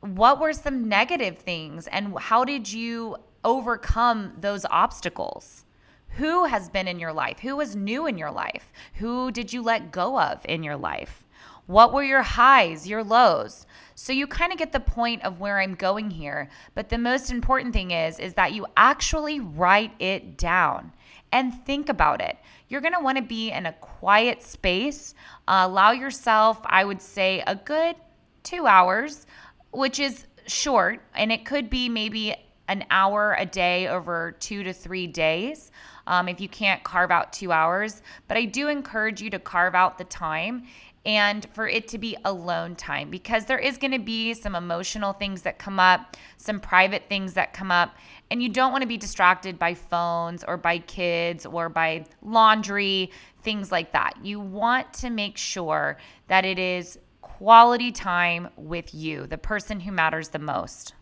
What 0.00 0.40
were 0.40 0.52
some 0.52 0.88
negative 0.88 1.38
things, 1.38 1.86
and 1.88 2.16
how 2.18 2.44
did 2.44 2.72
you 2.72 3.16
overcome 3.44 4.34
those 4.40 4.64
obstacles? 4.66 5.64
Who 6.10 6.44
has 6.44 6.68
been 6.68 6.88
in 6.88 6.98
your 6.98 7.12
life? 7.12 7.38
Who 7.40 7.56
was 7.56 7.76
new 7.76 8.06
in 8.06 8.18
your 8.18 8.30
life? 8.30 8.72
Who 8.94 9.30
did 9.30 9.52
you 9.52 9.62
let 9.62 9.92
go 9.92 10.18
of 10.18 10.40
in 10.44 10.62
your 10.62 10.76
life? 10.76 11.24
What 11.66 11.92
were 11.92 12.02
your 12.02 12.22
highs, 12.22 12.88
your 12.88 13.04
lows? 13.04 13.66
So 13.94 14.12
you 14.12 14.26
kind 14.26 14.52
of 14.52 14.58
get 14.58 14.72
the 14.72 14.80
point 14.80 15.22
of 15.22 15.38
where 15.38 15.60
I'm 15.60 15.74
going 15.74 16.10
here, 16.10 16.48
but 16.74 16.88
the 16.88 16.96
most 16.96 17.30
important 17.30 17.74
thing 17.74 17.90
is 17.90 18.18
is 18.18 18.34
that 18.34 18.54
you 18.54 18.66
actually 18.76 19.38
write 19.38 19.92
it 19.98 20.38
down 20.38 20.92
and 21.30 21.52
think 21.66 21.90
about 21.90 22.22
it. 22.22 22.38
You're 22.68 22.80
going 22.80 22.94
to 22.94 23.00
want 23.00 23.18
to 23.18 23.22
be 23.22 23.50
in 23.50 23.66
a 23.66 23.72
quiet 23.74 24.42
space. 24.42 25.14
Uh, 25.46 25.64
allow 25.66 25.90
yourself, 25.90 26.58
I 26.64 26.84
would 26.84 27.02
say, 27.02 27.42
a 27.46 27.54
good 27.54 27.96
2 28.44 28.66
hours, 28.66 29.26
which 29.70 30.00
is 30.00 30.24
short, 30.46 31.02
and 31.14 31.30
it 31.30 31.44
could 31.44 31.68
be 31.68 31.90
maybe 31.90 32.34
an 32.68 32.84
hour 32.90 33.34
a 33.38 33.46
day 33.46 33.88
over 33.88 34.36
2 34.38 34.62
to 34.62 34.72
3 34.72 35.06
days 35.08 35.70
um, 36.08 36.28
if 36.28 36.40
you 36.40 36.48
can't 36.48 36.82
carve 36.82 37.10
out 37.10 37.32
two 37.32 37.52
hours. 37.52 38.02
But 38.26 38.36
I 38.36 38.46
do 38.46 38.68
encourage 38.68 39.20
you 39.20 39.30
to 39.30 39.38
carve 39.38 39.74
out 39.74 39.98
the 39.98 40.04
time 40.04 40.64
and 41.06 41.46
for 41.52 41.68
it 41.68 41.88
to 41.88 41.98
be 41.98 42.16
alone 42.24 42.74
time 42.74 43.08
because 43.08 43.44
there 43.44 43.58
is 43.58 43.78
going 43.78 43.92
to 43.92 43.98
be 43.98 44.34
some 44.34 44.54
emotional 44.54 45.12
things 45.12 45.42
that 45.42 45.58
come 45.58 45.78
up, 45.78 46.16
some 46.36 46.58
private 46.58 47.04
things 47.08 47.34
that 47.34 47.52
come 47.52 47.70
up, 47.70 47.94
and 48.30 48.42
you 48.42 48.48
don't 48.48 48.72
want 48.72 48.82
to 48.82 48.88
be 48.88 48.96
distracted 48.96 49.58
by 49.58 49.74
phones 49.74 50.44
or 50.44 50.56
by 50.56 50.78
kids 50.78 51.46
or 51.46 51.68
by 51.68 52.04
laundry, 52.22 53.10
things 53.42 53.70
like 53.70 53.92
that. 53.92 54.14
You 54.22 54.40
want 54.40 54.92
to 54.94 55.10
make 55.10 55.38
sure 55.38 55.98
that 56.26 56.44
it 56.44 56.58
is 56.58 56.98
quality 57.20 57.92
time 57.92 58.48
with 58.56 58.94
you, 58.94 59.26
the 59.26 59.38
person 59.38 59.80
who 59.80 59.92
matters 59.92 60.30
the 60.30 60.38
most. 60.38 60.94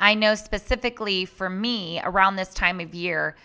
I 0.00 0.14
know 0.14 0.34
specifically 0.34 1.24
for 1.24 1.48
me 1.48 2.00
around 2.02 2.36
this 2.36 2.52
time 2.52 2.80
of 2.80 2.94
year, 2.94 3.36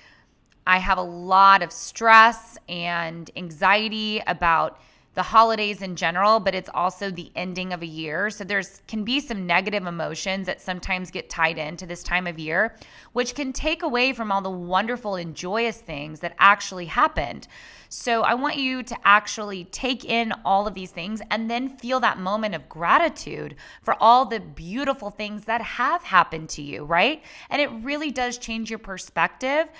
I 0.66 0.78
have 0.78 0.98
a 0.98 1.04
lot 1.04 1.64
of 1.64 1.72
stress 1.72 2.58
and 2.68 3.30
anxiety 3.36 4.22
about 4.28 4.80
the 5.16 5.24
holidays 5.24 5.82
in 5.82 5.96
general, 5.96 6.40
but 6.40 6.56
it's 6.56 6.70
also 6.74 7.10
the 7.10 7.32
ending 7.36 7.74
of 7.74 7.82
a 7.82 7.86
year. 7.86 8.30
So 8.30 8.44
there's 8.44 8.82
can 8.88 9.04
be 9.04 9.20
some 9.20 9.46
negative 9.46 9.86
emotions 9.86 10.46
that 10.46 10.62
sometimes 10.62 11.12
get 11.12 11.30
tied 11.30 11.58
into 11.58 11.86
this 11.86 12.04
time 12.04 12.28
of 12.28 12.38
year, 12.38 12.76
which 13.14 13.36
can 13.36 13.52
take 13.52 13.82
away 13.82 14.14
from 14.14 14.32
all 14.32 14.42
the 14.42 14.50
wonderful 14.50 15.16
and 15.16 15.36
joyous 15.36 15.78
things 15.78 16.20
that 16.20 16.36
actually 16.40 16.86
happened. 16.86 17.48
So 17.92 18.22
I 18.22 18.36
want 18.36 18.58
you 18.58 18.84
to 18.84 18.96
actually 19.04 19.66
take 19.66 20.06
in 20.06 20.32
all 20.46 20.68
of 20.68 20.76
these 20.76 20.92
things 20.92 21.22
and 21.32 21.50
then 21.50 21.70
feel 21.70 22.00
that 22.02 22.20
moment 22.20 22.54
of 22.54 22.70
gratitude 22.70 23.56
for 23.82 23.96
all 24.00 24.26
the 24.26 24.40
beautiful 24.40 25.10
things 25.10 25.46
that 25.46 25.62
have 25.62 26.04
happened 26.04 26.50
to 26.50 26.62
you, 26.62 26.86
right? 26.86 27.24
And 27.50 27.60
it 27.60 27.72
really 27.82 28.12
does 28.12 28.38
change 28.38 28.70
your 28.70 28.80
perspective 28.80 29.72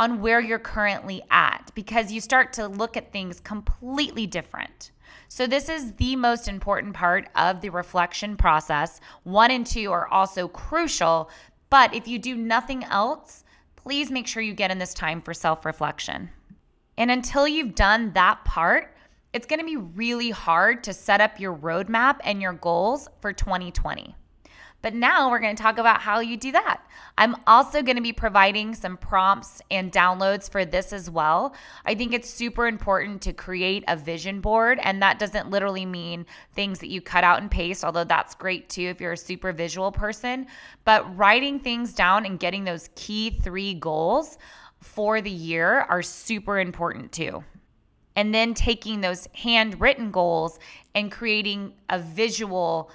on 0.00 0.22
where 0.22 0.40
you're 0.40 0.58
currently 0.58 1.22
at 1.30 1.70
because 1.74 2.10
you 2.10 2.22
start 2.22 2.54
to 2.54 2.66
look 2.66 2.96
at 2.96 3.12
things 3.12 3.38
completely 3.38 4.26
different. 4.26 4.92
So, 5.28 5.46
this 5.46 5.68
is 5.68 5.92
the 5.92 6.16
most 6.16 6.48
important 6.48 6.94
part 6.94 7.28
of 7.36 7.60
the 7.60 7.68
reflection 7.68 8.36
process. 8.36 9.00
One 9.24 9.50
and 9.50 9.66
two 9.66 9.92
are 9.92 10.08
also 10.08 10.48
crucial, 10.48 11.30
but 11.68 11.94
if 11.94 12.08
you 12.08 12.18
do 12.18 12.34
nothing 12.34 12.82
else, 12.84 13.44
please 13.76 14.10
make 14.10 14.26
sure 14.26 14.42
you 14.42 14.54
get 14.54 14.70
in 14.70 14.78
this 14.78 14.94
time 14.94 15.20
for 15.20 15.34
self 15.34 15.66
reflection. 15.66 16.30
And 16.96 17.10
until 17.10 17.46
you've 17.46 17.74
done 17.74 18.12
that 18.14 18.42
part, 18.46 18.96
it's 19.34 19.46
gonna 19.46 19.64
be 19.64 19.76
really 19.76 20.30
hard 20.30 20.82
to 20.84 20.94
set 20.94 21.20
up 21.20 21.38
your 21.38 21.54
roadmap 21.54 22.20
and 22.24 22.40
your 22.40 22.54
goals 22.54 23.08
for 23.20 23.32
2020. 23.34 24.16
But 24.82 24.94
now 24.94 25.30
we're 25.30 25.40
going 25.40 25.54
to 25.54 25.62
talk 25.62 25.78
about 25.78 26.00
how 26.00 26.20
you 26.20 26.36
do 26.36 26.52
that. 26.52 26.80
I'm 27.18 27.36
also 27.46 27.82
going 27.82 27.96
to 27.96 28.02
be 28.02 28.12
providing 28.12 28.74
some 28.74 28.96
prompts 28.96 29.60
and 29.70 29.92
downloads 29.92 30.50
for 30.50 30.64
this 30.64 30.92
as 30.92 31.10
well. 31.10 31.54
I 31.84 31.94
think 31.94 32.14
it's 32.14 32.30
super 32.30 32.66
important 32.66 33.20
to 33.22 33.32
create 33.32 33.84
a 33.88 33.96
vision 33.96 34.40
board, 34.40 34.78
and 34.82 35.02
that 35.02 35.18
doesn't 35.18 35.50
literally 35.50 35.84
mean 35.84 36.24
things 36.54 36.78
that 36.78 36.88
you 36.88 37.02
cut 37.02 37.24
out 37.24 37.42
and 37.42 37.50
paste, 37.50 37.84
although 37.84 38.04
that's 38.04 38.34
great 38.34 38.68
too 38.70 38.84
if 38.84 39.00
you're 39.00 39.12
a 39.12 39.18
super 39.18 39.52
visual 39.52 39.92
person. 39.92 40.46
But 40.84 41.16
writing 41.16 41.60
things 41.60 41.92
down 41.92 42.24
and 42.24 42.38
getting 42.40 42.64
those 42.64 42.88
key 42.94 43.38
three 43.42 43.74
goals 43.74 44.38
for 44.80 45.20
the 45.20 45.30
year 45.30 45.80
are 45.90 46.02
super 46.02 46.58
important 46.58 47.12
too 47.12 47.44
and 48.16 48.34
then 48.34 48.54
taking 48.54 49.00
those 49.00 49.28
handwritten 49.34 50.10
goals 50.10 50.58
and 50.94 51.12
creating 51.12 51.72
a 51.88 51.98
visual 51.98 52.90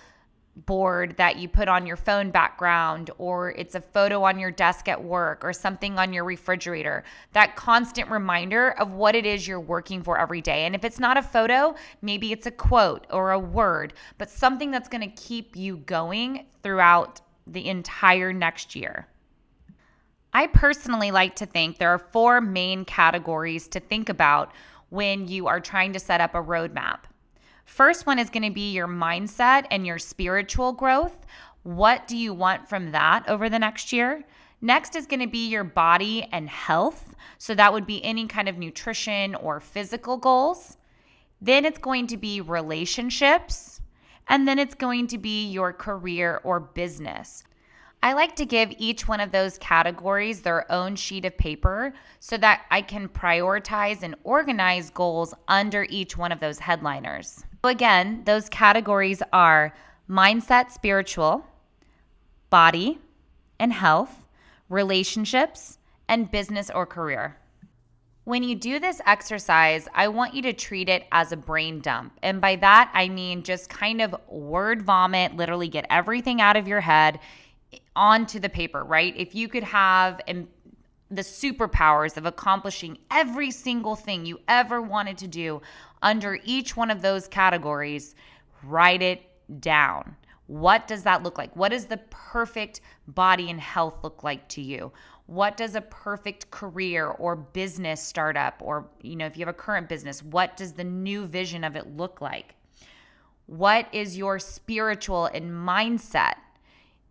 board 0.56 1.16
that 1.18 1.38
you 1.38 1.50
put 1.50 1.68
on 1.68 1.86
your 1.86 1.98
phone 1.98 2.32
background 2.32 3.12
or 3.18 3.52
it's 3.52 3.76
a 3.76 3.82
photo 3.82 4.24
on 4.24 4.40
your 4.40 4.52
desk 4.52 4.88
at 4.88 5.04
work 5.04 5.44
or 5.44 5.52
something 5.52 6.00
on 6.00 6.14
your 6.14 6.24
refrigerator. 6.24 7.04
That 7.34 7.56
constant 7.56 8.10
reminder 8.10 8.72
of 8.72 8.94
what 8.94 9.16
it 9.16 9.26
is 9.26 9.48
you're 9.48 9.60
working 9.60 10.02
for 10.02 10.18
every 10.18 10.42
day. 10.42 10.66
And 10.66 10.74
if 10.74 10.86
it's 10.86 11.00
not 11.00 11.18
a 11.18 11.22
photo, 11.22 11.76
maybe 12.02 12.32
it's 12.32 12.46
a 12.46 12.52
quote 12.52 13.06
or 13.10 13.32
a 13.32 13.40
word, 13.40 13.94
but 14.18 14.30
something 14.30 14.72
that's 14.72 14.90
going 14.90 15.08
to 15.08 15.22
keep 15.22 15.56
you 15.56 15.78
going 15.78 16.46
throughout 16.64 17.20
the 17.48 17.68
entire 17.68 18.32
next 18.32 18.76
year. 18.76 19.08
I 20.34 20.48
personally 20.48 21.12
like 21.12 21.36
to 21.38 21.46
think 21.46 21.78
there 21.78 21.92
are 21.92 22.00
four 22.00 22.42
main 22.42 22.86
categories 22.86 23.68
to 23.70 23.80
think 23.80 24.10
about 24.10 24.52
when 24.90 25.28
you 25.28 25.48
are 25.48 25.60
trying 25.60 25.94
to 25.94 26.00
set 26.00 26.22
up 26.22 26.36
a 26.36 26.44
roadmap. 26.44 27.00
First 27.66 28.06
one 28.06 28.20
is 28.20 28.30
going 28.30 28.44
to 28.44 28.52
be 28.52 28.72
your 28.72 28.88
mindset 28.88 29.66
and 29.72 29.86
your 29.86 30.00
spiritual 30.00 30.72
growth. 30.72 31.26
What 31.64 32.08
do 32.08 32.16
you 32.16 32.34
want 32.34 32.70
from 32.70 32.92
that 32.92 33.28
over 33.28 33.50
the 33.50 33.60
next 33.60 33.92
year? 33.92 34.24
Next 34.62 34.96
is 34.96 35.06
going 35.08 35.20
to 35.20 35.28
be 35.28 35.48
your 35.50 35.64
body 35.64 36.28
and 36.32 36.48
health. 36.48 37.16
So 37.38 37.54
that 37.56 37.74
would 37.74 37.86
be 37.86 38.04
any 38.04 38.28
kind 38.28 38.48
of 38.48 38.58
nutrition 38.58 39.36
or 39.36 39.60
physical 39.60 40.18
goals. 40.18 40.78
Then 41.42 41.66
it's 41.66 41.80
going 41.80 42.08
to 42.08 42.18
be 42.18 42.40
relationships. 42.40 43.82
And 44.28 44.48
then 44.48 44.58
it's 44.58 44.76
going 44.76 45.08
to 45.08 45.18
be 45.18 45.48
your 45.48 45.74
career 45.74 46.42
or 46.44 46.60
business. 46.60 47.44
I 48.02 48.14
like 48.14 48.36
to 48.36 48.46
give 48.46 48.72
each 48.78 49.08
one 49.08 49.20
of 49.20 49.32
those 49.32 49.58
categories 49.58 50.42
their 50.42 50.72
own 50.72 50.96
sheet 50.96 51.26
of 51.26 51.38
paper 51.38 51.94
so 52.20 52.38
that 52.38 52.66
I 52.70 52.82
can 52.82 53.10
prioritize 53.10 54.04
and 54.04 54.16
organize 54.24 54.92
goals 54.92 55.34
under 55.48 55.88
each 55.90 56.16
one 56.16 56.32
of 56.32 56.40
those 56.40 56.60
headliners. 56.60 57.44
So, 57.66 57.70
again, 57.70 58.22
those 58.26 58.48
categories 58.48 59.24
are 59.34 59.74
mindset, 60.08 60.70
spiritual, 60.70 61.48
body 62.52 63.00
and 63.60 63.74
health, 63.74 64.24
relationships, 64.70 65.80
and 66.08 66.30
business 66.30 66.70
or 66.70 66.86
career. 66.86 67.38
When 68.24 68.44
you 68.44 68.54
do 68.54 68.78
this 68.78 69.02
exercise, 69.08 69.88
I 69.96 70.10
want 70.10 70.36
you 70.36 70.44
to 70.44 70.54
treat 70.54 70.90
it 70.90 71.08
as 71.12 71.32
a 71.32 71.38
brain 71.38 71.80
dump. 71.80 72.20
And 72.22 72.40
by 72.40 72.56
that, 72.58 72.92
I 72.94 73.10
mean 73.10 73.42
just 73.42 73.68
kind 73.68 74.00
of 74.00 74.16
word 74.28 74.84
vomit, 74.84 75.36
literally 75.36 75.68
get 75.68 75.88
everything 75.90 76.42
out 76.42 76.58
of 76.58 76.68
your 76.68 76.82
head 76.82 77.20
onto 77.96 78.40
the 78.40 78.48
paper, 78.48 78.84
right? 78.84 79.16
If 79.18 79.34
you 79.34 79.48
could 79.48 79.64
have 79.64 80.22
the 80.28 81.22
superpowers 81.22 82.16
of 82.16 82.28
accomplishing 82.28 83.00
every 83.10 83.50
single 83.50 83.96
thing 83.96 84.26
you 84.26 84.40
ever 84.48 84.84
wanted 84.84 85.18
to 85.20 85.28
do 85.28 85.62
under 86.06 86.40
each 86.46 86.78
one 86.78 86.92
of 86.92 87.02
those 87.02 87.28
categories, 87.28 88.16
write 88.64 89.02
it 89.02 89.24
down. 89.60 90.16
What 90.48 90.88
does 90.88 91.04
that 91.04 91.24
look 91.24 91.40
like? 91.40 91.54
What 91.56 91.70
does 91.70 91.88
the 91.88 91.98
perfect 92.12 92.82
body 93.08 93.50
and 93.50 93.60
health 93.60 94.04
look 94.04 94.24
like 94.24 94.48
to 94.50 94.62
you? 94.62 94.94
What 95.26 95.58
does 95.58 95.74
a 95.74 95.82
perfect 95.82 96.52
career 96.52 97.08
or 97.08 97.36
business 97.36 98.00
startup 98.00 98.62
or 98.62 98.88
you 99.02 99.16
know 99.16 99.26
if 99.26 99.36
you 99.36 99.42
have 99.42 99.54
a 99.54 99.58
current 99.58 99.90
business, 99.90 100.22
what 100.22 100.56
does 100.56 100.74
the 100.74 100.84
new 100.84 101.26
vision 101.26 101.64
of 101.64 101.76
it 101.76 101.98
look 101.98 102.22
like? 102.22 102.54
What 103.48 103.88
is 103.92 104.16
your 104.16 104.38
spiritual 104.38 105.26
and 105.26 105.50
mindset? 105.50 106.36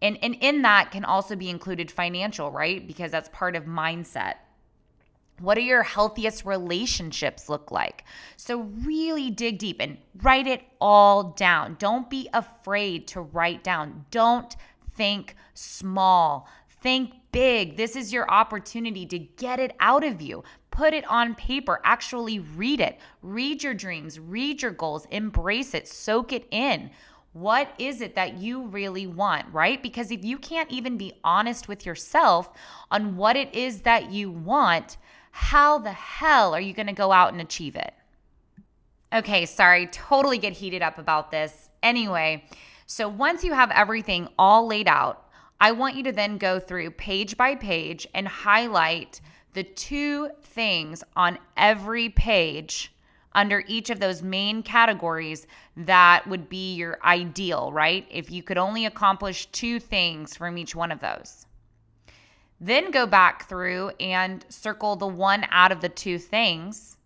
And, 0.00 0.18
and 0.22 0.36
in 0.40 0.62
that 0.62 0.92
can 0.92 1.04
also 1.04 1.34
be 1.34 1.50
included 1.50 1.90
financial, 1.90 2.50
right? 2.50 2.86
Because 2.86 3.10
that's 3.10 3.28
part 3.30 3.56
of 3.56 3.64
mindset. 3.64 4.34
What 5.40 5.56
do 5.56 5.62
your 5.62 5.82
healthiest 5.82 6.44
relationships 6.44 7.48
look 7.48 7.72
like? 7.72 8.04
So, 8.36 8.60
really 8.84 9.30
dig 9.30 9.58
deep 9.58 9.78
and 9.80 9.98
write 10.22 10.46
it 10.46 10.62
all 10.80 11.24
down. 11.32 11.76
Don't 11.78 12.08
be 12.08 12.28
afraid 12.32 13.08
to 13.08 13.20
write 13.20 13.64
down. 13.64 14.04
Don't 14.10 14.54
think 14.96 15.34
small, 15.54 16.48
think 16.68 17.14
big. 17.32 17.76
This 17.76 17.96
is 17.96 18.12
your 18.12 18.30
opportunity 18.30 19.06
to 19.06 19.18
get 19.18 19.58
it 19.58 19.74
out 19.80 20.04
of 20.04 20.22
you. 20.22 20.44
Put 20.70 20.94
it 20.94 21.04
on 21.10 21.34
paper, 21.34 21.80
actually 21.84 22.38
read 22.38 22.80
it. 22.80 22.98
Read 23.22 23.62
your 23.62 23.74
dreams, 23.74 24.20
read 24.20 24.62
your 24.62 24.70
goals, 24.70 25.06
embrace 25.10 25.74
it, 25.74 25.88
soak 25.88 26.32
it 26.32 26.46
in. 26.52 26.90
What 27.32 27.74
is 27.78 28.00
it 28.00 28.14
that 28.14 28.38
you 28.38 28.66
really 28.66 29.08
want, 29.08 29.52
right? 29.52 29.82
Because 29.82 30.12
if 30.12 30.24
you 30.24 30.38
can't 30.38 30.70
even 30.70 30.96
be 30.96 31.14
honest 31.24 31.66
with 31.66 31.84
yourself 31.84 32.50
on 32.92 33.16
what 33.16 33.36
it 33.36 33.52
is 33.52 33.80
that 33.80 34.12
you 34.12 34.30
want, 34.30 34.96
how 35.36 35.78
the 35.78 35.90
hell 35.90 36.54
are 36.54 36.60
you 36.60 36.72
going 36.72 36.86
to 36.86 36.92
go 36.92 37.10
out 37.10 37.32
and 37.32 37.42
achieve 37.42 37.74
it? 37.74 37.92
Okay, 39.12 39.46
sorry, 39.46 39.88
totally 39.88 40.38
get 40.38 40.52
heated 40.52 40.80
up 40.80 40.96
about 40.96 41.32
this. 41.32 41.70
Anyway, 41.82 42.44
so 42.86 43.08
once 43.08 43.42
you 43.42 43.52
have 43.52 43.72
everything 43.72 44.28
all 44.38 44.68
laid 44.68 44.86
out, 44.86 45.26
I 45.60 45.72
want 45.72 45.96
you 45.96 46.04
to 46.04 46.12
then 46.12 46.38
go 46.38 46.60
through 46.60 46.92
page 46.92 47.36
by 47.36 47.56
page 47.56 48.06
and 48.14 48.28
highlight 48.28 49.20
the 49.54 49.64
two 49.64 50.30
things 50.40 51.02
on 51.16 51.38
every 51.56 52.10
page 52.10 52.94
under 53.32 53.64
each 53.66 53.90
of 53.90 53.98
those 53.98 54.22
main 54.22 54.62
categories 54.62 55.48
that 55.76 56.24
would 56.28 56.48
be 56.48 56.74
your 56.74 56.96
ideal, 57.02 57.72
right? 57.72 58.06
If 58.08 58.30
you 58.30 58.44
could 58.44 58.56
only 58.56 58.86
accomplish 58.86 59.46
two 59.46 59.80
things 59.80 60.36
from 60.36 60.56
each 60.56 60.76
one 60.76 60.92
of 60.92 61.00
those. 61.00 61.46
Then 62.60 62.90
go 62.90 63.06
back 63.06 63.48
through 63.48 63.90
and 64.00 64.44
circle 64.48 64.96
the 64.96 65.06
one 65.06 65.46
out 65.50 65.72
of 65.72 65.80
the 65.80 65.88
two 65.88 66.18
things, 66.18 66.96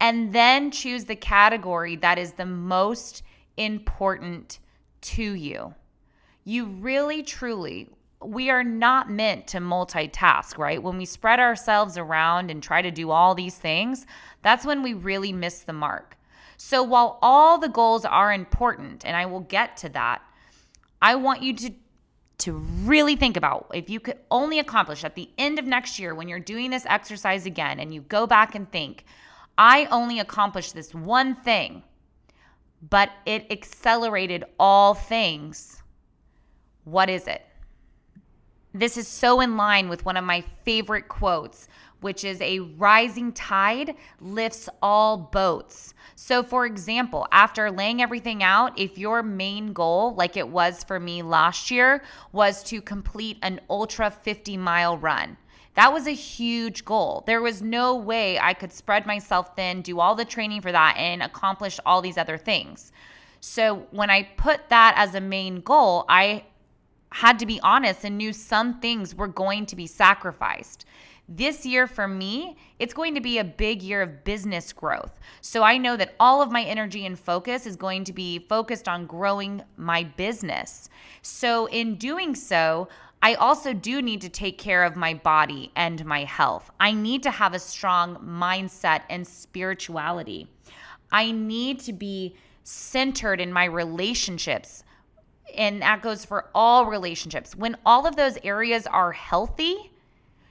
and 0.00 0.32
then 0.32 0.70
choose 0.70 1.04
the 1.04 1.16
category 1.16 1.96
that 1.96 2.18
is 2.18 2.32
the 2.32 2.46
most 2.46 3.22
important 3.56 4.58
to 5.00 5.32
you. 5.32 5.74
You 6.44 6.66
really, 6.66 7.22
truly, 7.22 7.88
we 8.22 8.50
are 8.50 8.64
not 8.64 9.10
meant 9.10 9.46
to 9.48 9.58
multitask, 9.58 10.58
right? 10.58 10.82
When 10.82 10.98
we 10.98 11.04
spread 11.04 11.40
ourselves 11.40 11.96
around 11.96 12.50
and 12.50 12.62
try 12.62 12.82
to 12.82 12.90
do 12.90 13.10
all 13.10 13.34
these 13.34 13.56
things, 13.56 14.06
that's 14.42 14.66
when 14.66 14.82
we 14.82 14.94
really 14.94 15.32
miss 15.32 15.60
the 15.60 15.72
mark. 15.72 16.16
So 16.56 16.82
while 16.82 17.18
all 17.22 17.58
the 17.58 17.68
goals 17.68 18.04
are 18.04 18.32
important, 18.32 19.04
and 19.04 19.16
I 19.16 19.26
will 19.26 19.40
get 19.40 19.76
to 19.78 19.88
that, 19.90 20.22
I 21.00 21.14
want 21.14 21.42
you 21.42 21.54
to 21.54 21.72
to 22.38 22.52
really 22.52 23.16
think 23.16 23.36
about 23.36 23.70
if 23.74 23.90
you 23.90 23.98
could 23.98 24.18
only 24.30 24.58
accomplish 24.60 25.04
at 25.04 25.14
the 25.14 25.28
end 25.38 25.58
of 25.58 25.64
next 25.64 25.98
year 25.98 26.14
when 26.14 26.28
you're 26.28 26.38
doing 26.38 26.70
this 26.70 26.86
exercise 26.86 27.46
again 27.46 27.80
and 27.80 27.92
you 27.92 28.00
go 28.02 28.26
back 28.26 28.54
and 28.54 28.70
think, 28.70 29.04
I 29.56 29.86
only 29.86 30.20
accomplished 30.20 30.74
this 30.74 30.94
one 30.94 31.34
thing, 31.34 31.82
but 32.88 33.10
it 33.26 33.50
accelerated 33.50 34.44
all 34.58 34.94
things. 34.94 35.82
What 36.84 37.10
is 37.10 37.26
it? 37.26 37.44
This 38.72 38.96
is 38.96 39.08
so 39.08 39.40
in 39.40 39.56
line 39.56 39.88
with 39.88 40.04
one 40.04 40.16
of 40.16 40.24
my 40.24 40.44
favorite 40.64 41.08
quotes, 41.08 41.66
which 42.00 42.24
is 42.24 42.40
a 42.40 42.60
rising 42.60 43.32
tide 43.32 43.94
lifts 44.20 44.68
all 44.82 45.16
boats. 45.16 45.94
So, 46.14 46.42
for 46.42 46.66
example, 46.66 47.26
after 47.32 47.70
laying 47.70 48.02
everything 48.02 48.42
out, 48.42 48.78
if 48.78 48.98
your 48.98 49.22
main 49.22 49.72
goal, 49.72 50.14
like 50.14 50.36
it 50.36 50.48
was 50.48 50.84
for 50.84 50.98
me 50.98 51.22
last 51.22 51.70
year, 51.70 52.02
was 52.32 52.62
to 52.64 52.80
complete 52.80 53.38
an 53.42 53.60
ultra 53.70 54.10
50 54.10 54.56
mile 54.56 54.98
run, 54.98 55.36
that 55.74 55.92
was 55.92 56.08
a 56.08 56.12
huge 56.12 56.84
goal. 56.84 57.22
There 57.26 57.40
was 57.40 57.62
no 57.62 57.94
way 57.94 58.36
I 58.38 58.52
could 58.52 58.72
spread 58.72 59.06
myself 59.06 59.54
thin, 59.54 59.80
do 59.80 60.00
all 60.00 60.16
the 60.16 60.24
training 60.24 60.60
for 60.60 60.72
that, 60.72 60.96
and 60.96 61.22
accomplish 61.22 61.78
all 61.86 62.02
these 62.02 62.18
other 62.18 62.36
things. 62.36 62.90
So, 63.38 63.86
when 63.92 64.10
I 64.10 64.24
put 64.24 64.68
that 64.70 64.94
as 64.96 65.14
a 65.14 65.20
main 65.20 65.60
goal, 65.60 66.04
I 66.08 66.44
had 67.12 67.38
to 67.38 67.46
be 67.46 67.60
honest 67.60 68.04
and 68.04 68.18
knew 68.18 68.32
some 68.32 68.80
things 68.80 69.14
were 69.14 69.28
going 69.28 69.66
to 69.66 69.76
be 69.76 69.86
sacrificed. 69.86 70.84
This 71.28 71.66
year 71.66 71.86
for 71.86 72.08
me, 72.08 72.56
it's 72.78 72.94
going 72.94 73.14
to 73.14 73.20
be 73.20 73.38
a 73.38 73.44
big 73.44 73.82
year 73.82 74.00
of 74.00 74.24
business 74.24 74.72
growth. 74.72 75.20
So 75.42 75.62
I 75.62 75.76
know 75.76 75.94
that 75.96 76.14
all 76.18 76.40
of 76.40 76.50
my 76.50 76.62
energy 76.62 77.04
and 77.04 77.18
focus 77.18 77.66
is 77.66 77.76
going 77.76 78.04
to 78.04 78.14
be 78.14 78.38
focused 78.38 78.88
on 78.88 79.06
growing 79.06 79.62
my 79.76 80.04
business. 80.04 80.88
So 81.20 81.66
in 81.66 81.96
doing 81.96 82.34
so, 82.34 82.88
I 83.20 83.34
also 83.34 83.74
do 83.74 84.00
need 84.00 84.22
to 84.22 84.30
take 84.30 84.56
care 84.56 84.84
of 84.84 84.96
my 84.96 85.12
body 85.12 85.70
and 85.76 86.02
my 86.06 86.24
health. 86.24 86.70
I 86.80 86.92
need 86.92 87.22
to 87.24 87.30
have 87.30 87.52
a 87.52 87.58
strong 87.58 88.16
mindset 88.16 89.02
and 89.10 89.26
spirituality. 89.26 90.48
I 91.12 91.32
need 91.32 91.80
to 91.80 91.92
be 91.92 92.36
centered 92.64 93.40
in 93.40 93.52
my 93.52 93.64
relationships 93.64 94.82
and 95.56 95.80
that 95.82 96.02
goes 96.02 96.24
for 96.24 96.50
all 96.54 96.86
relationships. 96.86 97.56
When 97.56 97.76
all 97.86 98.06
of 98.06 98.16
those 98.16 98.36
areas 98.44 98.86
are 98.86 99.12
healthy, 99.12 99.90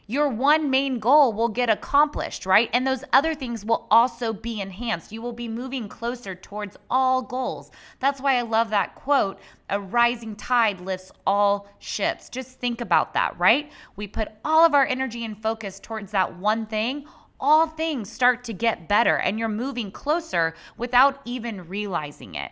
your 0.08 0.30
one 0.30 0.70
main 0.70 1.00
goal 1.00 1.34
will 1.34 1.50
get 1.50 1.70
accomplished, 1.70 2.46
right? 2.46 2.70
And 2.74 2.88
those 2.88 3.04
other 3.12 3.36
things 3.36 3.66
will 3.66 3.86
also 3.92 4.32
be 4.32 4.62
enhanced. 4.62 5.12
You 5.12 5.22
will 5.22 5.34
be 5.34 5.50
moving 5.50 5.90
closer 5.90 6.34
towards 6.34 6.78
all 6.90 7.22
goals. 7.22 7.72
That's 8.00 8.22
why 8.22 8.38
I 8.38 8.42
love 8.42 8.70
that 8.70 8.96
quote 8.96 9.40
a 9.70 9.80
rising 9.80 10.38
tide 10.38 10.80
lifts 10.80 11.12
all 11.28 11.68
ships. 11.80 12.30
Just 12.30 12.58
think 12.58 12.80
about 12.80 13.14
that, 13.14 13.38
right? 13.38 13.70
We 13.98 14.08
put 14.08 14.30
all 14.46 14.66
of 14.66 14.74
our 14.74 14.86
energy 14.86 15.26
and 15.26 15.38
focus 15.38 15.80
towards 15.82 16.14
that 16.14 16.38
one 16.38 16.66
thing. 16.66 17.06
All 17.40 17.68
things 17.68 18.10
start 18.10 18.46
to 18.46 18.54
get 18.54 18.88
better, 18.88 19.18
and 19.18 19.38
you're 19.38 19.50
moving 19.50 19.92
closer 19.92 20.56
without 20.78 21.22
even 21.26 21.68
realizing 21.68 22.34
it. 22.34 22.52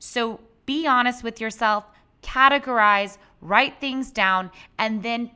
So, 0.00 0.40
be 0.66 0.86
honest 0.86 1.22
with 1.22 1.40
yourself, 1.40 1.84
categorize, 2.22 3.18
write 3.42 3.78
things 3.78 4.10
down, 4.10 4.50
and 4.78 5.02
then 5.02 5.30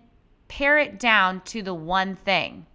pare 0.48 0.78
it 0.78 0.98
down 0.98 1.42
to 1.42 1.62
the 1.62 1.74
one 1.74 2.16
thing. 2.16 2.66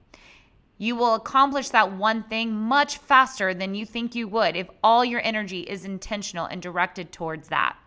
You 0.77 0.95
will 0.95 1.15
accomplish 1.15 1.69
that 1.69 1.93
one 1.93 2.23
thing 2.23 2.53
much 2.53 2.97
faster 2.97 3.53
than 3.53 3.75
you 3.75 3.85
think 3.85 4.15
you 4.15 4.27
would 4.27 4.55
if 4.55 4.67
all 4.83 5.03
your 5.05 5.21
energy 5.23 5.61
is 5.61 5.85
intentional 5.85 6.45
and 6.45 6.61
directed 6.61 7.11
towards 7.11 7.49
that. 7.49 7.77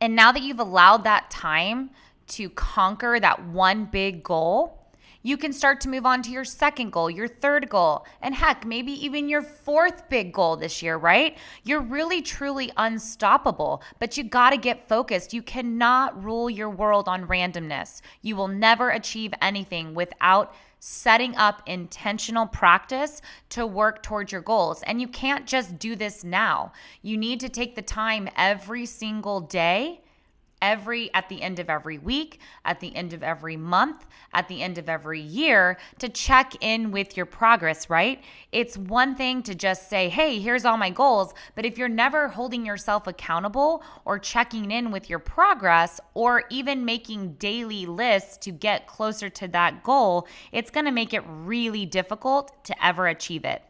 And 0.00 0.16
now 0.16 0.32
that 0.32 0.42
you've 0.42 0.60
allowed 0.60 1.04
that 1.04 1.30
time 1.30 1.90
to 2.28 2.48
conquer 2.50 3.18
that 3.20 3.46
one 3.48 3.84
big 3.86 4.22
goal, 4.22 4.79
you 5.22 5.36
can 5.36 5.52
start 5.52 5.80
to 5.82 5.88
move 5.88 6.06
on 6.06 6.22
to 6.22 6.30
your 6.30 6.44
second 6.44 6.90
goal, 6.90 7.10
your 7.10 7.28
third 7.28 7.68
goal, 7.68 8.06
and 8.22 8.34
heck, 8.34 8.64
maybe 8.64 8.92
even 9.04 9.28
your 9.28 9.42
fourth 9.42 10.08
big 10.08 10.32
goal 10.32 10.56
this 10.56 10.82
year, 10.82 10.96
right? 10.96 11.36
You're 11.62 11.80
really 11.80 12.22
truly 12.22 12.72
unstoppable, 12.76 13.82
but 13.98 14.16
you 14.16 14.24
got 14.24 14.50
to 14.50 14.56
get 14.56 14.88
focused. 14.88 15.34
You 15.34 15.42
cannot 15.42 16.22
rule 16.22 16.48
your 16.48 16.70
world 16.70 17.08
on 17.08 17.26
randomness. 17.26 18.00
You 18.22 18.36
will 18.36 18.48
never 18.48 18.90
achieve 18.90 19.34
anything 19.42 19.94
without 19.94 20.54
setting 20.78 21.36
up 21.36 21.62
intentional 21.66 22.46
practice 22.46 23.20
to 23.50 23.66
work 23.66 24.02
towards 24.02 24.32
your 24.32 24.40
goals. 24.40 24.82
And 24.84 25.00
you 25.00 25.08
can't 25.08 25.46
just 25.46 25.78
do 25.78 25.94
this 25.94 26.24
now. 26.24 26.72
You 27.02 27.18
need 27.18 27.40
to 27.40 27.50
take 27.50 27.76
the 27.76 27.82
time 27.82 28.28
every 28.36 28.86
single 28.86 29.40
day 29.40 30.00
every 30.62 31.12
at 31.14 31.28
the 31.28 31.42
end 31.42 31.58
of 31.58 31.70
every 31.70 31.98
week, 31.98 32.40
at 32.64 32.80
the 32.80 32.94
end 32.94 33.12
of 33.12 33.22
every 33.22 33.56
month, 33.56 34.06
at 34.32 34.48
the 34.48 34.62
end 34.62 34.78
of 34.78 34.88
every 34.88 35.20
year 35.20 35.78
to 35.98 36.08
check 36.08 36.54
in 36.60 36.90
with 36.90 37.16
your 37.16 37.26
progress, 37.26 37.88
right? 37.90 38.22
It's 38.52 38.76
one 38.76 39.14
thing 39.14 39.42
to 39.44 39.54
just 39.54 39.88
say, 39.88 40.08
"Hey, 40.08 40.38
here's 40.40 40.64
all 40.64 40.76
my 40.76 40.90
goals," 40.90 41.34
but 41.54 41.64
if 41.64 41.78
you're 41.78 41.88
never 41.88 42.28
holding 42.28 42.64
yourself 42.66 43.06
accountable 43.06 43.82
or 44.04 44.18
checking 44.18 44.70
in 44.70 44.90
with 44.90 45.08
your 45.08 45.18
progress 45.18 46.00
or 46.14 46.44
even 46.50 46.84
making 46.84 47.34
daily 47.34 47.86
lists 47.86 48.36
to 48.38 48.50
get 48.50 48.86
closer 48.86 49.28
to 49.28 49.48
that 49.48 49.82
goal, 49.82 50.26
it's 50.52 50.70
going 50.70 50.86
to 50.86 50.92
make 50.92 51.14
it 51.14 51.22
really 51.26 51.86
difficult 51.86 52.64
to 52.64 52.84
ever 52.84 53.06
achieve 53.06 53.44
it. 53.44 53.62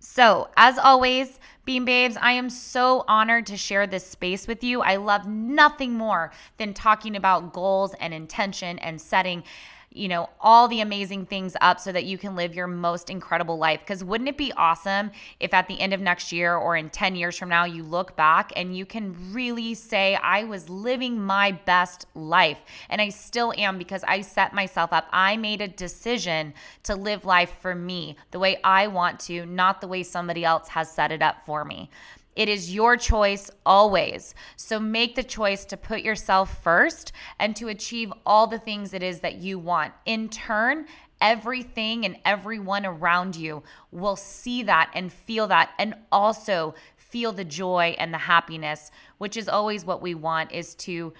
So, 0.00 0.48
as 0.56 0.78
always, 0.78 1.40
Beam 1.64 1.84
Babes, 1.84 2.16
I 2.16 2.32
am 2.32 2.50
so 2.50 3.04
honored 3.08 3.46
to 3.46 3.56
share 3.56 3.86
this 3.86 4.06
space 4.06 4.46
with 4.46 4.62
you. 4.62 4.80
I 4.80 4.96
love 4.96 5.26
nothing 5.26 5.94
more 5.94 6.32
than 6.56 6.72
talking 6.72 7.16
about 7.16 7.52
goals 7.52 7.94
and 8.00 8.14
intention 8.14 8.78
and 8.78 9.00
setting 9.00 9.42
you 9.90 10.06
know, 10.06 10.28
all 10.40 10.68
the 10.68 10.80
amazing 10.80 11.26
things 11.26 11.56
up 11.60 11.80
so 11.80 11.90
that 11.92 12.04
you 12.04 12.18
can 12.18 12.36
live 12.36 12.54
your 12.54 12.66
most 12.66 13.08
incredible 13.08 13.56
life. 13.56 13.80
Because 13.80 14.04
wouldn't 14.04 14.28
it 14.28 14.36
be 14.36 14.52
awesome 14.52 15.10
if 15.40 15.54
at 15.54 15.66
the 15.66 15.80
end 15.80 15.94
of 15.94 16.00
next 16.00 16.30
year 16.30 16.54
or 16.54 16.76
in 16.76 16.90
10 16.90 17.16
years 17.16 17.38
from 17.38 17.48
now, 17.48 17.64
you 17.64 17.82
look 17.82 18.14
back 18.14 18.52
and 18.54 18.76
you 18.76 18.84
can 18.84 19.16
really 19.32 19.74
say, 19.74 20.14
I 20.16 20.44
was 20.44 20.68
living 20.68 21.20
my 21.20 21.52
best 21.52 22.06
life. 22.14 22.58
And 22.90 23.00
I 23.00 23.08
still 23.08 23.52
am 23.56 23.78
because 23.78 24.04
I 24.06 24.20
set 24.20 24.52
myself 24.52 24.92
up. 24.92 25.06
I 25.10 25.36
made 25.36 25.62
a 25.62 25.68
decision 25.68 26.52
to 26.82 26.94
live 26.94 27.24
life 27.24 27.54
for 27.60 27.74
me 27.74 28.16
the 28.30 28.38
way 28.38 28.60
I 28.62 28.88
want 28.88 29.20
to, 29.20 29.46
not 29.46 29.80
the 29.80 29.88
way 29.88 30.02
somebody 30.02 30.44
else 30.44 30.68
has 30.68 30.90
set 30.90 31.12
it 31.12 31.22
up 31.22 31.44
for 31.46 31.64
me. 31.64 31.90
It 32.38 32.48
is 32.48 32.72
your 32.72 32.96
choice 32.96 33.50
always. 33.66 34.32
So 34.54 34.78
make 34.78 35.16
the 35.16 35.24
choice 35.24 35.64
to 35.64 35.76
put 35.76 36.02
yourself 36.02 36.62
first 36.62 37.10
and 37.40 37.56
to 37.56 37.66
achieve 37.66 38.12
all 38.24 38.46
the 38.46 38.60
things 38.60 38.94
it 38.94 39.02
is 39.02 39.18
that 39.20 39.38
you 39.38 39.58
want. 39.58 39.92
In 40.06 40.28
turn, 40.28 40.86
everything 41.20 42.04
and 42.04 42.16
everyone 42.24 42.86
around 42.86 43.34
you 43.34 43.64
will 43.90 44.14
see 44.14 44.62
that 44.62 44.88
and 44.94 45.12
feel 45.12 45.48
that 45.48 45.70
and 45.80 45.96
also 46.12 46.76
feel 46.96 47.32
the 47.32 47.44
joy 47.44 47.96
and 47.98 48.14
the 48.14 48.18
happiness, 48.18 48.92
which 49.18 49.36
is 49.36 49.48
always 49.48 49.84
what 49.84 50.00
we 50.00 50.14
want 50.14 50.52
is 50.52 50.76
to 50.76 51.12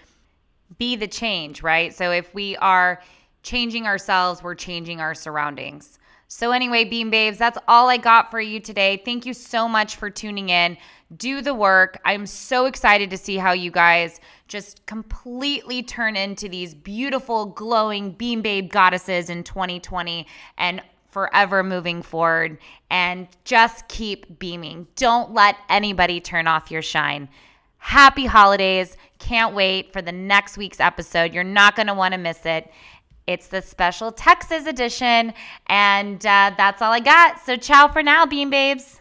be 0.78 0.94
the 0.94 1.08
change, 1.08 1.64
right? 1.64 1.92
So 1.92 2.12
if 2.12 2.32
we 2.32 2.56
are 2.58 3.02
changing 3.42 3.88
ourselves, 3.88 4.40
we're 4.40 4.54
changing 4.54 5.00
our 5.00 5.16
surroundings. 5.16 5.97
So, 6.30 6.52
anyway, 6.52 6.84
Beam 6.84 7.08
Babes, 7.08 7.38
that's 7.38 7.56
all 7.66 7.88
I 7.88 7.96
got 7.96 8.30
for 8.30 8.38
you 8.38 8.60
today. 8.60 9.00
Thank 9.02 9.24
you 9.24 9.32
so 9.32 9.66
much 9.66 9.96
for 9.96 10.10
tuning 10.10 10.50
in. 10.50 10.76
Do 11.16 11.40
the 11.40 11.54
work. 11.54 11.98
I'm 12.04 12.26
so 12.26 12.66
excited 12.66 13.08
to 13.08 13.16
see 13.16 13.38
how 13.38 13.52
you 13.52 13.70
guys 13.70 14.20
just 14.46 14.84
completely 14.84 15.82
turn 15.82 16.16
into 16.16 16.46
these 16.46 16.74
beautiful, 16.74 17.46
glowing 17.46 18.12
Beam 18.12 18.42
Babe 18.42 18.70
goddesses 18.70 19.30
in 19.30 19.42
2020 19.42 20.26
and 20.58 20.82
forever 21.08 21.62
moving 21.62 22.02
forward. 22.02 22.58
And 22.90 23.26
just 23.44 23.88
keep 23.88 24.38
beaming. 24.38 24.86
Don't 24.96 25.32
let 25.32 25.56
anybody 25.70 26.20
turn 26.20 26.46
off 26.46 26.70
your 26.70 26.82
shine. 26.82 27.30
Happy 27.78 28.26
holidays. 28.26 28.98
Can't 29.18 29.54
wait 29.54 29.94
for 29.94 30.02
the 30.02 30.12
next 30.12 30.58
week's 30.58 30.78
episode. 30.78 31.32
You're 31.32 31.42
not 31.42 31.74
going 31.74 31.86
to 31.86 31.94
want 31.94 32.12
to 32.12 32.18
miss 32.18 32.44
it. 32.44 32.70
It's 33.28 33.46
the 33.46 33.60
special 33.62 34.10
Texas 34.10 34.66
edition. 34.66 35.34
And 35.66 36.24
uh, 36.24 36.52
that's 36.56 36.82
all 36.82 36.92
I 36.92 37.00
got. 37.00 37.38
So, 37.40 37.56
ciao 37.56 37.86
for 37.86 38.02
now, 38.02 38.26
Beam 38.26 38.50
Babes. 38.50 39.00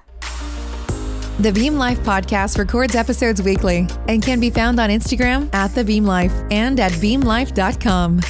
The 1.39 1.51
Beam 1.51 1.75
Life 1.75 1.99
podcast 1.99 2.57
records 2.57 2.95
episodes 2.95 3.41
weekly 3.41 3.87
and 4.07 4.21
can 4.23 4.39
be 4.39 4.49
found 4.49 4.79
on 4.79 4.89
Instagram 4.89 5.53
at 5.53 5.73
The 5.73 5.83
Beam 5.83 6.03
Life 6.03 6.33
and 6.51 6.79
at 6.79 6.91
beamlife.com. 6.93 8.21